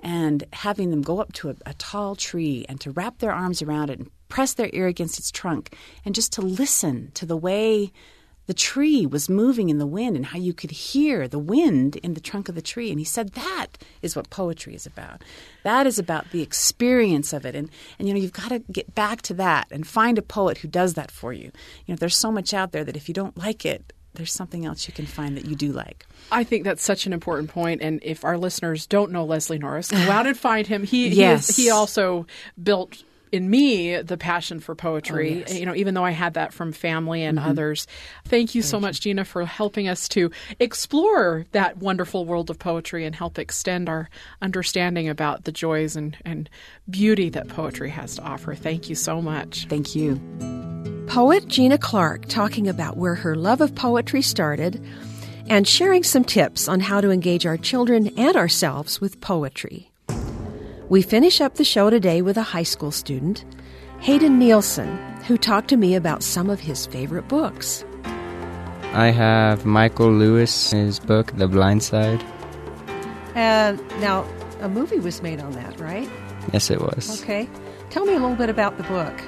and 0.00 0.44
having 0.52 0.90
them 0.90 1.02
go 1.02 1.20
up 1.20 1.32
to 1.34 1.50
a, 1.50 1.56
a 1.66 1.74
tall 1.74 2.16
tree 2.16 2.66
and 2.68 2.80
to 2.80 2.90
wrap 2.90 3.18
their 3.18 3.32
arms 3.32 3.62
around 3.62 3.90
it 3.90 3.98
and 3.98 4.10
press 4.28 4.54
their 4.54 4.70
ear 4.72 4.86
against 4.86 5.18
its 5.18 5.30
trunk 5.30 5.76
and 6.04 6.14
just 6.14 6.32
to 6.32 6.42
listen 6.42 7.10
to 7.14 7.24
the 7.24 7.36
way 7.36 7.92
the 8.46 8.54
tree 8.54 9.06
was 9.06 9.28
moving 9.28 9.68
in 9.68 9.78
the 9.78 9.86
wind 9.86 10.16
and 10.16 10.26
how 10.26 10.38
you 10.38 10.52
could 10.52 10.70
hear 10.70 11.28
the 11.28 11.38
wind 11.38 11.96
in 11.96 12.14
the 12.14 12.20
trunk 12.20 12.48
of 12.48 12.54
the 12.54 12.62
tree. 12.62 12.90
And 12.90 12.98
he 12.98 13.04
said 13.04 13.32
that 13.32 13.78
is 14.02 14.14
what 14.14 14.30
poetry 14.30 14.74
is 14.74 14.86
about. 14.86 15.22
That 15.64 15.86
is 15.86 15.98
about 15.98 16.30
the 16.30 16.42
experience 16.42 17.32
of 17.32 17.44
it. 17.44 17.54
And, 17.54 17.70
and 17.98 18.06
you 18.06 18.14
know, 18.14 18.20
you've 18.20 18.32
got 18.32 18.50
to 18.50 18.60
get 18.70 18.94
back 18.94 19.22
to 19.22 19.34
that 19.34 19.66
and 19.70 19.86
find 19.86 20.18
a 20.18 20.22
poet 20.22 20.58
who 20.58 20.68
does 20.68 20.94
that 20.94 21.10
for 21.10 21.32
you. 21.32 21.50
You 21.86 21.92
know, 21.92 21.96
there's 21.96 22.16
so 22.16 22.30
much 22.30 22.54
out 22.54 22.72
there 22.72 22.84
that 22.84 22.96
if 22.96 23.08
you 23.08 23.14
don't 23.14 23.36
like 23.36 23.64
it, 23.64 23.92
there's 24.14 24.32
something 24.32 24.64
else 24.64 24.88
you 24.88 24.94
can 24.94 25.06
find 25.06 25.36
that 25.36 25.44
you 25.44 25.54
do 25.54 25.72
like. 25.72 26.06
I 26.32 26.42
think 26.42 26.64
that's 26.64 26.82
such 26.82 27.06
an 27.06 27.12
important 27.12 27.50
point. 27.50 27.82
And 27.82 28.00
if 28.02 28.24
our 28.24 28.38
listeners 28.38 28.86
don't 28.86 29.12
know 29.12 29.24
Leslie 29.24 29.58
Norris, 29.58 29.90
go 29.90 30.10
out 30.10 30.26
and 30.26 30.36
find 30.36 30.66
him. 30.66 30.84
He 30.84 31.08
yes. 31.08 31.46
he, 31.48 31.50
is, 31.50 31.56
he 31.56 31.70
also 31.70 32.26
built 32.62 33.02
in 33.32 33.50
me 33.50 34.00
the 34.00 34.16
passion 34.16 34.60
for 34.60 34.74
poetry. 34.74 35.34
Oh, 35.34 35.38
yes. 35.38 35.58
You 35.58 35.66
know, 35.66 35.74
even 35.74 35.94
though 35.94 36.04
I 36.04 36.10
had 36.10 36.34
that 36.34 36.52
from 36.52 36.72
family 36.72 37.22
and 37.22 37.38
mm-hmm. 37.38 37.48
others. 37.48 37.86
Thank 38.24 38.54
you 38.54 38.62
Thank 38.62 38.70
so 38.70 38.80
much, 38.80 39.00
Gina, 39.00 39.24
for 39.24 39.44
helping 39.44 39.88
us 39.88 40.08
to 40.10 40.30
explore 40.60 41.46
that 41.52 41.78
wonderful 41.78 42.24
world 42.24 42.50
of 42.50 42.58
poetry 42.58 43.04
and 43.04 43.14
help 43.14 43.38
extend 43.38 43.88
our 43.88 44.08
understanding 44.42 45.08
about 45.08 45.44
the 45.44 45.52
joys 45.52 45.96
and, 45.96 46.16
and 46.24 46.48
beauty 46.88 47.28
that 47.30 47.48
poetry 47.48 47.90
has 47.90 48.16
to 48.16 48.22
offer. 48.22 48.54
Thank 48.54 48.88
you 48.88 48.94
so 48.94 49.20
much. 49.20 49.66
Thank 49.68 49.94
you. 49.94 50.20
Poet 51.06 51.46
Gina 51.46 51.78
Clark 51.78 52.26
talking 52.26 52.68
about 52.68 52.96
where 52.96 53.14
her 53.14 53.36
love 53.36 53.60
of 53.60 53.74
poetry 53.74 54.22
started 54.22 54.84
and 55.48 55.66
sharing 55.66 56.02
some 56.02 56.24
tips 56.24 56.68
on 56.68 56.80
how 56.80 57.00
to 57.00 57.10
engage 57.10 57.46
our 57.46 57.56
children 57.56 58.08
and 58.18 58.36
ourselves 58.36 59.00
with 59.00 59.20
poetry. 59.20 59.92
We 60.88 61.02
finish 61.02 61.40
up 61.40 61.54
the 61.54 61.64
show 61.64 61.90
today 61.90 62.22
with 62.22 62.36
a 62.36 62.44
high 62.44 62.62
school 62.62 62.92
student, 62.92 63.44
Hayden 63.98 64.38
Nielsen, 64.38 64.96
who 65.26 65.36
talked 65.36 65.68
to 65.70 65.76
me 65.76 65.96
about 65.96 66.22
some 66.22 66.48
of 66.48 66.60
his 66.60 66.86
favorite 66.86 67.26
books. 67.26 67.84
I 68.92 69.08
have 69.08 69.66
Michael 69.66 70.12
Lewis's 70.12 71.00
book, 71.00 71.32
The 71.36 71.48
Blind 71.48 71.82
Side. 71.82 72.24
And 73.34 73.80
now, 74.00 74.24
a 74.60 74.68
movie 74.68 75.00
was 75.00 75.22
made 75.22 75.40
on 75.40 75.50
that, 75.54 75.80
right? 75.80 76.08
Yes, 76.52 76.70
it 76.70 76.80
was. 76.80 77.20
Okay. 77.20 77.48
Tell 77.90 78.04
me 78.04 78.14
a 78.14 78.20
little 78.20 78.36
bit 78.36 78.48
about 78.48 78.76
the 78.76 78.84
book. 78.84 79.20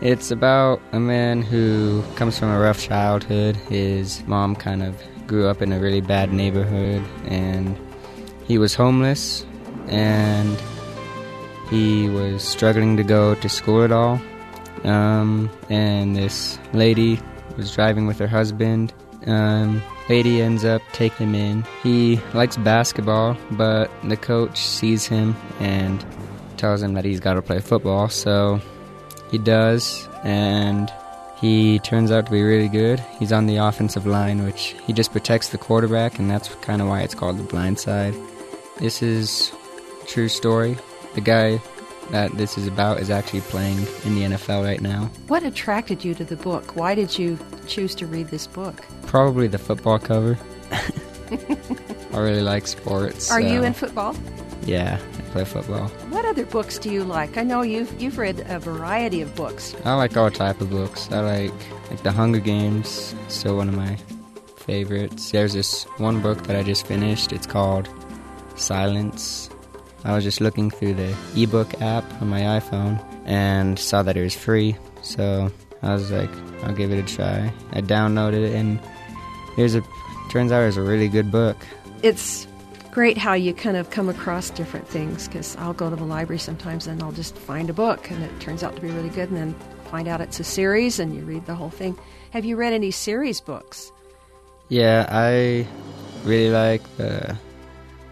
It's 0.00 0.30
about 0.30 0.80
a 0.92 0.98
man 0.98 1.42
who 1.42 2.02
comes 2.14 2.38
from 2.38 2.48
a 2.48 2.58
rough 2.58 2.80
childhood. 2.80 3.56
His 3.56 4.24
mom 4.26 4.56
kind 4.56 4.82
of 4.82 4.98
grew 5.26 5.46
up 5.46 5.60
in 5.60 5.74
a 5.74 5.78
really 5.78 6.00
bad 6.00 6.32
neighborhood, 6.32 7.04
and 7.26 7.78
he 8.46 8.56
was 8.56 8.74
homeless, 8.74 9.44
and 9.88 10.58
he 11.70 12.08
was 12.08 12.42
struggling 12.42 12.96
to 12.96 13.02
go 13.02 13.34
to 13.34 13.48
school 13.48 13.82
at 13.82 13.92
all. 13.92 14.20
Um, 14.84 15.50
and 15.68 16.14
this 16.14 16.58
lady 16.72 17.20
was 17.56 17.74
driving 17.74 18.06
with 18.06 18.18
her 18.18 18.28
husband. 18.28 18.92
Um, 19.26 19.82
lady 20.08 20.40
ends 20.40 20.64
up 20.64 20.82
taking 20.92 21.28
him 21.28 21.34
in. 21.34 21.64
He 21.82 22.20
likes 22.34 22.56
basketball, 22.56 23.36
but 23.52 23.90
the 24.04 24.16
coach 24.16 24.58
sees 24.58 25.06
him 25.06 25.34
and 25.58 26.04
tells 26.56 26.82
him 26.82 26.94
that 26.94 27.04
he's 27.04 27.20
got 27.20 27.34
to 27.34 27.42
play 27.42 27.60
football. 27.60 28.08
So 28.08 28.60
he 29.30 29.38
does, 29.38 30.08
and 30.22 30.92
he 31.40 31.80
turns 31.80 32.12
out 32.12 32.26
to 32.26 32.32
be 32.32 32.42
really 32.42 32.68
good. 32.68 33.00
He's 33.18 33.32
on 33.32 33.46
the 33.46 33.56
offensive 33.56 34.06
line, 34.06 34.44
which 34.44 34.76
he 34.86 34.92
just 34.92 35.10
protects 35.10 35.48
the 35.48 35.58
quarterback, 35.58 36.18
and 36.18 36.30
that's 36.30 36.54
kind 36.56 36.80
of 36.80 36.88
why 36.88 37.00
it's 37.00 37.14
called 37.14 37.38
the 37.38 37.42
blind 37.42 37.80
side. 37.80 38.14
This 38.78 39.02
is 39.02 39.52
true 40.06 40.28
story. 40.28 40.76
The 41.16 41.22
guy 41.22 41.62
that 42.10 42.30
this 42.32 42.58
is 42.58 42.66
about 42.66 43.00
is 43.00 43.08
actually 43.08 43.40
playing 43.40 43.78
in 44.04 44.14
the 44.14 44.36
NFL 44.36 44.62
right 44.62 44.82
now. 44.82 45.10
What 45.28 45.42
attracted 45.42 46.04
you 46.04 46.14
to 46.14 46.24
the 46.24 46.36
book? 46.36 46.76
Why 46.76 46.94
did 46.94 47.18
you 47.18 47.38
choose 47.66 47.94
to 47.94 48.06
read 48.06 48.28
this 48.28 48.46
book? 48.46 48.84
Probably 49.06 49.48
the 49.48 49.56
football 49.56 49.98
cover. 49.98 50.38
I 50.70 52.18
really 52.18 52.42
like 52.42 52.66
sports. 52.66 53.30
Are 53.30 53.40
so. 53.40 53.48
you 53.48 53.62
in 53.62 53.72
football? 53.72 54.14
Yeah, 54.66 55.00
I 55.00 55.20
play 55.30 55.44
football. 55.46 55.88
What 56.10 56.26
other 56.26 56.44
books 56.44 56.78
do 56.78 56.90
you 56.90 57.02
like? 57.02 57.38
I 57.38 57.44
know 57.44 57.62
you've 57.62 57.98
you've 57.98 58.18
read 58.18 58.44
a 58.48 58.58
variety 58.58 59.22
of 59.22 59.34
books. 59.34 59.74
I 59.86 59.94
like 59.94 60.18
all 60.18 60.30
type 60.30 60.60
of 60.60 60.68
books. 60.68 61.10
I 61.10 61.20
like 61.20 61.54
like 61.88 62.02
The 62.02 62.12
Hunger 62.12 62.40
Games, 62.40 63.14
still 63.28 63.56
one 63.56 63.70
of 63.70 63.74
my 63.74 63.96
favorites. 64.56 65.30
There's 65.30 65.54
this 65.54 65.84
one 65.96 66.20
book 66.20 66.42
that 66.42 66.56
I 66.56 66.62
just 66.62 66.86
finished. 66.86 67.32
It's 67.32 67.46
called 67.46 67.88
Silence. 68.56 69.48
I 70.04 70.14
was 70.14 70.24
just 70.24 70.40
looking 70.40 70.70
through 70.70 70.94
the 70.94 71.16
ebook 71.36 71.80
app 71.80 72.04
on 72.20 72.28
my 72.28 72.40
iPhone 72.42 73.02
and 73.24 73.78
saw 73.78 74.02
that 74.02 74.16
it 74.16 74.22
was 74.22 74.34
free. 74.34 74.76
So 75.02 75.50
I 75.82 75.94
was 75.94 76.10
like, 76.10 76.30
I'll 76.62 76.74
give 76.74 76.92
it 76.92 76.98
a 76.98 77.14
try. 77.14 77.52
I 77.72 77.80
downloaded 77.80 78.48
it 78.48 78.54
and 78.54 78.80
here's 79.56 79.74
a 79.74 79.82
turns 80.30 80.52
out 80.52 80.62
it's 80.62 80.76
a 80.76 80.82
really 80.82 81.08
good 81.08 81.30
book. 81.30 81.56
It's 82.02 82.46
great 82.90 83.18
how 83.18 83.34
you 83.34 83.52
kind 83.52 83.76
of 83.76 83.90
come 83.90 84.08
across 84.08 84.50
different 84.50 84.88
things 84.88 85.28
because 85.28 85.56
I'll 85.56 85.74
go 85.74 85.90
to 85.90 85.96
the 85.96 86.04
library 86.04 86.38
sometimes 86.38 86.86
and 86.86 87.02
I'll 87.02 87.12
just 87.12 87.36
find 87.36 87.68
a 87.68 87.72
book 87.72 88.10
and 88.10 88.22
it 88.22 88.40
turns 88.40 88.62
out 88.62 88.74
to 88.76 88.82
be 88.82 88.88
really 88.88 89.10
good 89.10 89.28
and 89.30 89.36
then 89.36 89.54
find 89.90 90.08
out 90.08 90.20
it's 90.20 90.40
a 90.40 90.44
series 90.44 90.98
and 90.98 91.14
you 91.14 91.22
read 91.24 91.46
the 91.46 91.54
whole 91.54 91.70
thing. 91.70 91.98
Have 92.30 92.44
you 92.44 92.56
read 92.56 92.72
any 92.72 92.90
series 92.90 93.40
books? 93.40 93.92
Yeah, 94.68 95.06
I 95.08 95.66
really 96.24 96.50
like 96.50 96.82
the 96.96 97.36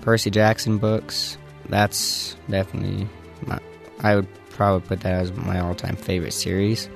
Percy 0.02 0.30
Jackson 0.30 0.78
books. 0.78 1.36
That's 1.68 2.36
definitely 2.48 3.08
my, 3.46 3.58
I 4.00 4.16
would 4.16 4.28
probably 4.50 4.86
put 4.86 5.00
that 5.00 5.14
as 5.14 5.32
my 5.32 5.60
all-time 5.60 5.96
favorite 5.96 6.32
series. 6.32 6.88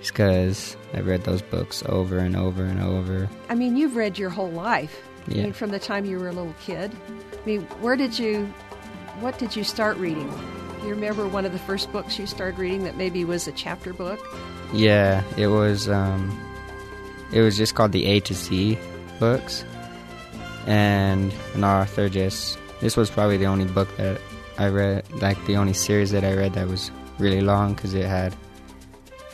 Just 0.00 0.12
because 0.12 0.76
I've 0.94 1.06
read 1.06 1.24
those 1.24 1.42
books 1.42 1.82
over 1.86 2.18
and 2.18 2.36
over 2.36 2.64
and 2.64 2.80
over. 2.80 3.28
I 3.48 3.54
mean, 3.54 3.76
you've 3.76 3.96
read 3.96 4.18
your 4.18 4.30
whole 4.30 4.50
life. 4.50 5.02
Yeah. 5.26 5.40
I 5.40 5.44
mean, 5.44 5.52
from 5.52 5.70
the 5.70 5.80
time 5.80 6.04
you 6.04 6.18
were 6.18 6.28
a 6.28 6.32
little 6.32 6.54
kid. 6.60 6.94
I 7.32 7.46
mean, 7.46 7.62
where 7.80 7.96
did 7.96 8.18
you, 8.18 8.46
what 9.20 9.38
did 9.38 9.56
you 9.56 9.64
start 9.64 9.96
reading? 9.96 10.30
Do 10.80 10.86
you 10.86 10.94
remember 10.94 11.26
one 11.26 11.44
of 11.44 11.52
the 11.52 11.58
first 11.58 11.90
books 11.90 12.18
you 12.18 12.26
started 12.26 12.58
reading 12.58 12.84
that 12.84 12.96
maybe 12.96 13.24
was 13.24 13.48
a 13.48 13.52
chapter 13.52 13.92
book? 13.92 14.24
Yeah, 14.72 15.24
it 15.36 15.48
was. 15.48 15.88
Um, 15.88 16.40
it 17.32 17.40
was 17.40 17.56
just 17.56 17.74
called 17.74 17.90
the 17.90 18.06
A 18.06 18.20
to 18.20 18.34
Z 18.34 18.78
books, 19.18 19.64
and 20.66 21.34
an 21.54 21.64
author 21.64 22.08
just. 22.08 22.58
This 22.80 22.96
was 22.96 23.10
probably 23.10 23.36
the 23.36 23.46
only 23.46 23.64
book 23.64 23.88
that 23.96 24.20
I 24.58 24.68
read, 24.68 25.10
like 25.20 25.44
the 25.46 25.56
only 25.56 25.72
series 25.72 26.10
that 26.12 26.24
I 26.24 26.34
read 26.34 26.54
that 26.54 26.68
was 26.68 26.90
really 27.18 27.40
long 27.40 27.74
because 27.74 27.94
it 27.94 28.06
had 28.06 28.34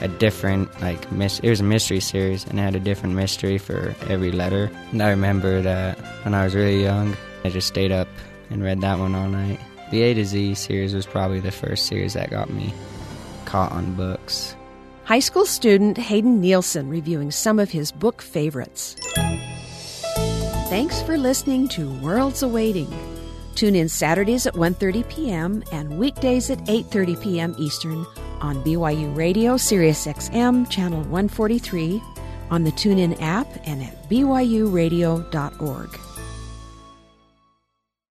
a 0.01 0.09
different 0.09 0.69
like 0.81 1.11
mis- 1.13 1.39
it 1.41 1.51
was 1.51 1.61
a 1.61 1.65
mystery 1.65 2.01
series 2.01 2.45
and 2.47 2.59
it 2.59 2.63
had 2.63 2.75
a 2.75 2.81
different 2.81 3.15
mystery 3.15 3.59
for 3.59 3.95
every 4.09 4.33
letter. 4.33 4.71
And 4.93 5.03
I 5.03 5.11
remember 5.11 5.63
that 5.63 5.99
when 6.25 6.35
I 6.35 6.45
was 6.45 6.55
really 6.55 6.83
young, 6.83 7.17
I 7.45 7.51
just 7.51 7.69
stayed 7.69 7.93
up 7.93 8.09
and 8.51 8.63
read 8.63 8.81
that 8.81 8.99
one 8.99 9.15
all 9.15 9.29
night. 9.29 9.61
The 9.91 10.03
A 10.03 10.15
to 10.15 10.25
Z 10.25 10.55
series 10.55 10.95
was 10.95 11.07
probably 11.07 11.41
the 11.41 11.53
first 11.53 11.87
series 11.87 12.15
that 12.15 12.31
got 12.31 12.51
me 12.51 12.73
caught 13.45 13.73
on 13.73 13.95
books. 13.95 14.57
High 15.05 15.21
school 15.21 15.45
student 15.45 15.99
Hayden 15.99 16.41
Nielsen 16.41 16.89
reviewing 16.89 17.31
some 17.31 17.59
of 17.59 17.71
his 17.71 17.93
book 17.93 18.23
favorites. 18.23 18.97
Thanks 20.71 21.03
for 21.03 21.19
listening 21.19 21.69
to 21.69 21.93
Worlds 22.01 22.43
Awaiting. 22.43 22.89
Tune 23.55 23.77
in 23.77 23.89
Saturdays 23.89 24.47
at 24.47 24.55
1:30 24.55 25.09
p.m. 25.09 25.63
and 25.73 25.99
weekdays 25.99 26.51
at 26.51 26.59
8:30 26.67 27.23
p.m. 27.23 27.55
Eastern 27.59 28.07
on 28.41 28.63
BYU 28.65 29.17
Radio 29.17 29.57
Sirius 29.57 30.07
XM 30.07 30.69
channel 30.71 31.01
143 31.03 32.03
on 32.51 32.65
the 32.65 32.73
TuneIn 32.73 33.21
app 33.21 33.49
and 33.65 33.83
at 33.83 34.09
byuradio.org. 34.09 35.99